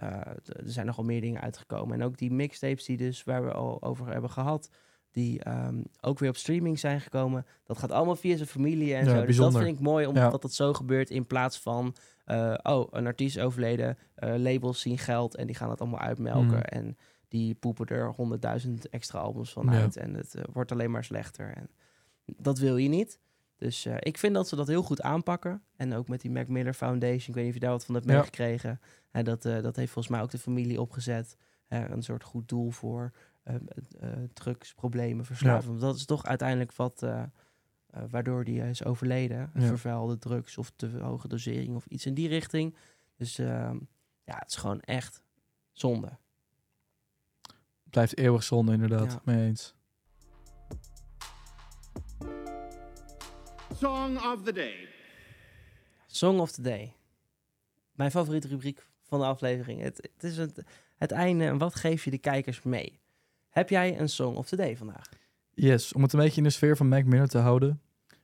Eh, 0.00 0.08
er 0.46 0.62
zijn 0.64 0.86
nogal 0.86 1.04
meer 1.04 1.20
dingen 1.20 1.40
uitgekomen. 1.40 2.00
En 2.00 2.06
ook 2.06 2.16
die 2.18 2.30
mixtapes 2.32 2.84
die 2.84 2.96
dus, 2.96 3.24
waar 3.24 3.44
we 3.44 3.52
al 3.52 3.82
over 3.82 4.06
hebben 4.06 4.30
gehad, 4.30 4.70
die 5.10 5.42
ehm, 5.44 5.82
ook 6.00 6.18
weer 6.18 6.28
op 6.28 6.36
streaming 6.36 6.78
zijn 6.78 7.00
gekomen. 7.00 7.46
Dat 7.64 7.78
gaat 7.78 7.90
allemaal 7.92 8.16
via 8.16 8.36
zijn 8.36 8.48
familie 8.48 8.94
en 8.94 9.04
Ja, 9.04 9.10
zo. 9.10 9.16
Dus 9.16 9.24
bijzonder. 9.24 9.52
dat 9.52 9.62
vind 9.62 9.78
ik 9.78 9.84
mooi, 9.84 10.02
Ja. 10.02 10.08
omdat 10.08 10.42
dat 10.42 10.52
zo 10.52 10.72
gebeurt 10.72 11.10
in 11.10 11.26
plaats 11.26 11.58
van... 11.60 11.94
eh, 12.24 12.54
oh, 12.62 12.88
een 12.90 13.06
artiest 13.06 13.38
overleden, 13.40 13.98
eh, 14.14 14.34
labels 14.36 14.80
zien 14.80 14.98
geld 14.98 15.36
en 15.36 15.46
die 15.46 15.56
gaan 15.56 15.70
het 15.70 15.80
allemaal 15.80 16.00
uitmelken. 16.00 16.46
Mhm. 16.46 16.56
En 16.58 16.96
die 17.28 17.54
poepen 17.54 17.86
er 17.86 18.08
honderdduizend 18.08 18.88
extra 18.88 19.18
albums 19.18 19.52
van 19.52 19.66
Ja. 19.66 19.80
uit. 19.80 19.96
En 19.96 20.14
het 20.14 20.34
wordt 20.52 20.72
alleen 20.72 20.90
maar 20.90 21.04
slechter. 21.04 21.52
En 21.56 21.70
dat 22.36 22.58
wil 22.58 22.76
je 22.76 22.88
niet. 22.88 23.18
Dus 23.60 23.86
eh, 23.86 23.96
ik 23.98 24.18
vind 24.18 24.34
dat 24.34 24.48
ze 24.48 24.56
dat 24.56 24.66
heel 24.66 24.82
goed 24.82 25.02
aanpakken. 25.02 25.62
En 25.76 25.94
ook 25.94 26.08
met 26.08 26.20
die 26.20 26.30
Mac 26.30 26.48
Miller 26.48 26.74
Foundation. 26.74 27.28
Ik 27.28 27.34
weet 27.34 27.44
niet 27.44 27.48
of 27.48 27.54
je 27.54 27.60
daar 27.60 27.70
wat 27.70 27.84
van 27.84 27.94
hebt 27.94 28.06
Ja. 28.06 28.12
meegekregen. 28.14 28.80
Dat, 29.10 29.44
eh, 29.44 29.62
dat 29.62 29.76
heeft 29.76 29.92
volgens 29.92 30.14
mij 30.14 30.22
ook 30.22 30.30
de 30.30 30.38
familie 30.38 30.80
opgezet. 30.80 31.36
Een 31.68 32.02
soort 32.02 32.24
goed 32.24 32.48
doel 32.48 32.70
voor 32.70 33.12
eh, 33.42 33.54
drugsproblemen, 34.32 35.24
verslaving. 35.24 35.66
Want 35.66 35.80
Dat 35.80 35.96
is 35.96 36.04
toch 36.04 36.24
uiteindelijk 36.24 36.72
wat... 36.72 37.06
waardoor 38.10 38.44
die 38.44 38.68
is 38.68 38.84
overleden. 38.84 39.50
Ja. 39.54 39.60
Vervuilde 39.66 40.18
drugs 40.18 40.58
of 40.58 40.72
te 40.76 40.98
hoge 41.00 41.28
dosering 41.28 41.74
of 41.76 41.86
iets 41.86 42.06
in 42.06 42.14
die 42.14 42.28
richting. 42.28 42.76
Dus 43.16 43.38
ehm, 43.38 43.78
ja, 44.24 44.34
het 44.38 44.50
is 44.50 44.56
gewoon 44.56 44.80
echt 44.80 45.22
zonde. 45.72 46.18
Blijft 47.90 48.16
eeuwig 48.16 48.42
zonde 48.42 48.72
inderdaad, 48.72 49.24
mee 49.24 49.46
eens. 49.46 49.74
Song 53.80 54.16
of 54.16 54.42
the 54.44 54.52
day. 54.52 54.88
Song 56.06 56.38
of 56.38 56.50
the 56.52 56.62
Day. 56.62 56.92
Mijn 57.92 58.10
favoriete 58.10 58.48
rubriek 58.48 58.86
van 59.02 59.18
de 59.18 59.24
aflevering. 59.24 59.80
Het, 59.82 60.08
het 60.14 60.24
is 60.30 60.36
het, 60.36 60.62
het 60.96 61.10
einde. 61.10 61.44
En 61.44 61.58
wat 61.58 61.74
geef 61.74 62.04
je 62.04 62.10
de 62.10 62.18
kijkers 62.18 62.62
mee? 62.62 62.98
Heb 63.48 63.68
jij 63.68 64.00
een 64.00 64.08
Song 64.08 64.36
of 64.36 64.48
the 64.48 64.56
Day 64.56 64.76
vandaag? 64.76 65.08
Yes, 65.54 65.92
om 65.92 66.02
het 66.02 66.12
een 66.12 66.18
beetje 66.20 66.36
in 66.36 66.42
de 66.42 66.50
sfeer 66.50 66.76
van 66.76 66.88
Mac 66.88 67.04
Miller 67.04 67.28
te 67.28 67.38
houden, 67.38 67.80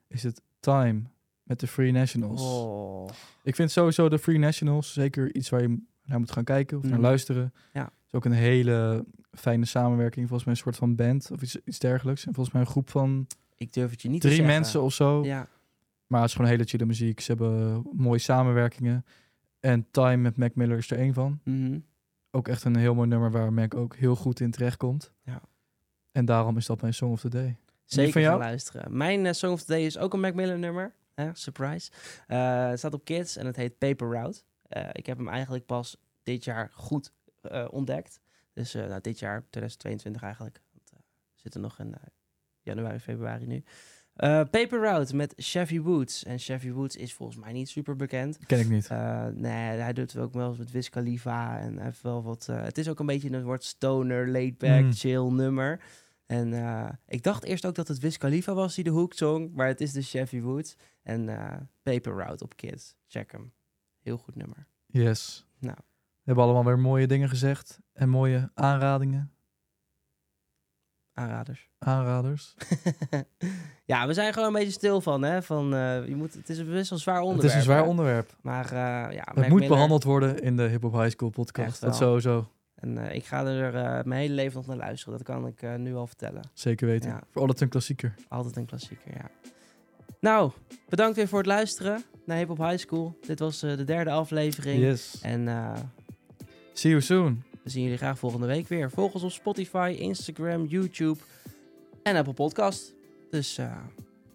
is 0.08 0.22
het 0.22 0.42
Time 0.60 1.02
met 1.42 1.60
de 1.60 1.66
Free 1.66 1.92
Nationals. 1.92 2.42
Oh. 2.42 3.08
Ik 3.42 3.54
vind 3.54 3.70
sowieso 3.70 4.08
de 4.08 4.18
Free 4.18 4.38
Nationals 4.38 4.92
zeker 4.92 5.34
iets 5.34 5.48
waar 5.48 5.62
je 5.62 5.78
naar 6.04 6.18
moet 6.18 6.32
gaan 6.32 6.44
kijken 6.44 6.76
of 6.76 6.82
naar 6.82 6.92
Mhm. 6.92 7.02
luisteren. 7.02 7.52
Ja. 7.72 7.82
Het 7.84 7.92
is 8.06 8.12
ook 8.12 8.24
een 8.24 8.32
hele 8.32 9.04
fijne 9.32 9.64
samenwerking, 9.64 10.28
volgens 10.28 10.44
mij 10.48 10.54
een 10.54 10.60
soort 10.62 10.76
van 10.76 10.94
band 10.94 11.30
of 11.30 11.42
iets, 11.42 11.56
iets 11.64 11.78
dergelijks. 11.78 12.26
En 12.26 12.34
volgens 12.34 12.54
mij 12.54 12.64
een 12.64 12.70
groep 12.70 12.90
van 12.90 13.26
Ik 13.56 13.72
durf 13.72 13.90
het 13.90 14.02
je 14.02 14.08
niet 14.08 14.20
te 14.20 14.26
drie 14.26 14.38
zeggen. 14.38 14.54
mensen 14.54 14.82
of 14.82 14.92
zo. 14.92 15.24
Ja. 15.24 15.48
Maar 16.06 16.20
het 16.20 16.28
is 16.28 16.36
gewoon 16.36 16.50
hele 16.50 16.64
chille 16.64 16.84
muziek. 16.84 17.20
Ze 17.20 17.32
hebben 17.32 17.86
mooie 17.92 18.18
samenwerkingen. 18.18 19.04
En 19.60 19.86
Time 19.90 20.16
met 20.16 20.36
Mac 20.36 20.54
Miller 20.54 20.78
is 20.78 20.90
er 20.90 20.98
één 20.98 21.14
van. 21.14 21.40
Mhm. 21.44 21.78
Ook 22.30 22.48
echt 22.48 22.64
een 22.64 22.76
heel 22.76 22.94
mooi 22.94 23.08
nummer 23.08 23.30
waar 23.30 23.52
Mac 23.52 23.74
ook 23.74 23.96
heel 23.96 24.16
goed 24.16 24.40
in 24.40 24.50
terechtkomt. 24.50 25.12
Ja. 25.22 25.40
En 26.12 26.24
daarom 26.24 26.56
is 26.56 26.66
dat 26.66 26.80
mijn 26.80 26.94
Song 26.94 27.12
of 27.12 27.20
the 27.20 27.28
Day. 27.28 27.56
Zeker 27.84 28.12
van 28.12 28.22
gaan 28.22 28.38
luisteren. 28.38 28.96
Mijn 28.96 29.26
eh, 29.26 29.32
Song 29.32 29.52
of 29.52 29.60
the 29.62 29.72
Day 29.72 29.84
is 29.84 29.98
ook 29.98 30.12
een 30.12 30.20
Mac 30.20 30.34
Miller 30.34 30.58
nummer. 30.58 30.94
Surprise. 31.32 31.90
Eh, 32.26 32.68
het 32.68 32.78
staat 32.78 32.94
op 32.94 33.04
Kids 33.04 33.36
en 33.36 33.46
het 33.46 33.56
heet 33.56 33.78
Paper 33.78 34.10
Route. 34.10 34.42
Eh, 34.62 34.88
ik 34.92 35.06
heb 35.06 35.16
hem 35.16 35.28
eigenlijk 35.28 35.66
pas 35.66 35.96
dit 36.22 36.44
jaar 36.44 36.70
goed 36.72 37.12
ontdekt. 37.70 38.20
Dus 38.52 38.72
nou, 38.72 39.00
dit 39.00 39.18
jaar, 39.18 39.40
2022 39.50 40.22
eigenlijk. 40.22 40.60
Want, 40.72 40.90
we 40.94 41.40
zitten 41.42 41.60
nog 41.60 41.78
in 41.78 41.94
eh, 41.94 42.00
januari, 42.66 42.98
februari 42.98 43.46
nu. 43.46 43.64
Eh, 44.14 44.28
Paper 44.50 44.80
Route 44.80 45.16
met 45.16 45.32
Chevy 45.36 45.80
Woods. 45.80 46.24
En 46.24 46.38
Chevy 46.38 46.70
Woods 46.70 46.96
is 46.96 47.14
volgens 47.14 47.38
mij 47.38 47.52
niet 47.52 47.68
super 47.68 47.96
bekend. 47.96 48.38
Ken 48.46 48.60
ik 48.60 48.68
niet. 48.68 48.86
Eh, 48.86 49.26
nee, 49.26 49.52
hij 49.78 49.92
doet 49.92 50.12
het 50.12 50.22
ook 50.22 50.32
wel 50.32 50.48
eens 50.48 50.58
met 50.58 50.70
Wiz 50.70 50.88
Khalifa. 50.88 51.58
En 51.58 51.78
heeft 51.78 52.02
wel 52.02 52.22
wat... 52.22 52.46
eh, 52.50 52.62
het 52.62 52.78
is 52.78 52.88
ook 52.88 52.98
een 52.98 53.06
beetje 53.06 53.30
een 53.32 53.42
soort 53.42 53.64
stoner, 53.64 54.28
laid-back, 54.28 54.82
Mm. 54.82 54.92
chill 54.92 55.30
nummer. 55.30 55.80
En 56.26 56.52
ik 57.06 57.22
dacht 57.22 57.44
eerst 57.44 57.66
ook 57.66 57.74
dat 57.74 57.88
het 57.88 57.98
Wiz 57.98 58.16
Khalifa 58.16 58.54
was 58.54 58.74
die 58.74 58.84
de 58.84 58.90
hook 58.90 59.14
zong. 59.14 59.52
Maar 59.54 59.66
het 59.66 59.80
is 59.80 59.92
de 59.92 60.02
Chevy 60.02 60.40
Woods. 60.40 60.76
En 61.02 61.24
Paper 61.82 62.12
Route 62.14 62.44
op 62.44 62.56
Kids. 62.56 62.96
Check 63.06 63.32
hem. 63.32 63.52
Heel 64.00 64.16
goed 64.16 64.34
nummer. 64.36 64.66
Yes. 64.86 65.46
Nou. 65.58 65.76
We 65.78 66.22
hebben 66.32 66.44
allemaal 66.44 66.64
weer 66.64 66.78
mooie 66.78 67.06
dingen 67.06 67.28
gezegd. 67.28 67.80
En 67.92 68.08
mooie 68.08 68.50
aanradingen. 68.54 69.30
Aanraders. 71.18 71.68
Aanraders. 71.78 72.54
ja, 73.84 74.06
we 74.06 74.14
zijn 74.14 74.32
gewoon 74.32 74.48
een 74.48 74.54
beetje 74.54 74.70
stil 74.72 75.00
van, 75.00 75.22
hè. 75.22 75.42
Van, 75.42 75.74
eh, 75.74 76.06
je 76.08 76.14
moet, 76.16 76.34
het 76.34 76.48
is 76.48 76.58
een 76.58 76.70
best 76.70 76.90
wel 76.90 76.98
zwaar 76.98 77.20
onderwerp. 77.20 77.42
Het 77.42 77.50
is 77.50 77.56
een 77.56 77.62
zwaar 77.72 77.82
hè. 77.82 77.88
onderwerp. 77.88 78.34
Maar 78.40 78.64
eh, 78.64 78.72
ja, 79.14 79.22
Het 79.24 79.34
Mac 79.34 79.48
moet 79.48 79.52
Miller- 79.52 79.68
behandeld 79.68 80.04
worden 80.04 80.38
in 80.42 80.56
de 80.56 80.62
Hip 80.62 80.82
Hop 80.82 80.92
High 80.92 81.08
School 81.10 81.30
podcast. 81.30 81.80
Dat 81.80 81.96
sowieso. 81.96 82.48
En 82.74 82.98
eh, 83.08 83.14
ik 83.14 83.24
ga 83.24 83.44
er 83.46 83.74
eh, 83.74 84.04
mijn 84.04 84.20
hele 84.20 84.34
leven 84.34 84.56
nog 84.56 84.66
naar 84.66 84.76
luisteren. 84.76 85.18
Dat 85.18 85.26
kan 85.26 85.46
ik 85.46 85.62
eh, 85.62 85.74
nu 85.74 85.94
al 85.94 86.06
vertellen. 86.06 86.42
Zeker 86.52 86.86
weten. 86.86 87.10
Ja. 87.10 87.20
Voor 87.30 87.40
altijd 87.40 87.60
een 87.60 87.68
klassieker. 87.68 88.14
Altijd 88.28 88.56
een 88.56 88.66
klassieker, 88.66 89.12
ja. 89.14 89.30
Nou, 90.20 90.50
bedankt 90.88 91.16
weer 91.16 91.28
voor 91.28 91.38
het 91.38 91.46
luisteren 91.46 92.02
naar 92.26 92.36
Hip 92.36 92.48
Hop 92.48 92.58
High 92.58 92.76
School. 92.78 93.18
Dit 93.26 93.38
was 93.38 93.62
eh, 93.62 93.76
de 93.76 93.84
derde 93.84 94.10
aflevering. 94.10 94.80
Yes. 94.82 95.18
En 95.22 95.48
eh, 95.48 95.72
See 96.72 96.90
you 96.90 97.02
soon. 97.02 97.42
We 97.66 97.72
zien 97.72 97.82
jullie 97.82 97.98
graag 97.98 98.18
volgende 98.18 98.46
week 98.46 98.68
weer. 98.68 98.90
Volg 98.90 99.14
ons 99.14 99.22
op 99.22 99.30
Spotify, 99.30 99.96
Instagram, 99.98 100.66
YouTube 100.66 101.18
en 102.02 102.16
Apple 102.16 102.32
Podcast. 102.32 102.94
Dus 103.30 103.58
eh, 103.58 103.76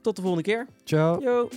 tot 0.02 0.15
de 0.15 0.22
volgende 0.22 0.50
keer. 0.50 0.67
Ciao. 0.84 1.22
Yo! 1.22 1.50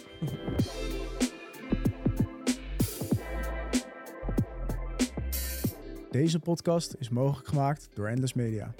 Deze 6.10 6.38
podcast 6.38 6.94
is 6.98 7.08
mogelijk 7.08 7.48
gemaakt 7.48 7.88
door 7.94 8.06
Endless 8.06 8.34
Media. 8.34 8.74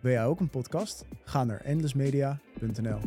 Wil 0.00 0.12
jij 0.12 0.24
ook 0.24 0.40
een 0.40 0.50
podcast? 0.50 1.04
Ga 1.24 1.44
naar 1.44 1.60
endlessmedia.nl. 1.60 2.98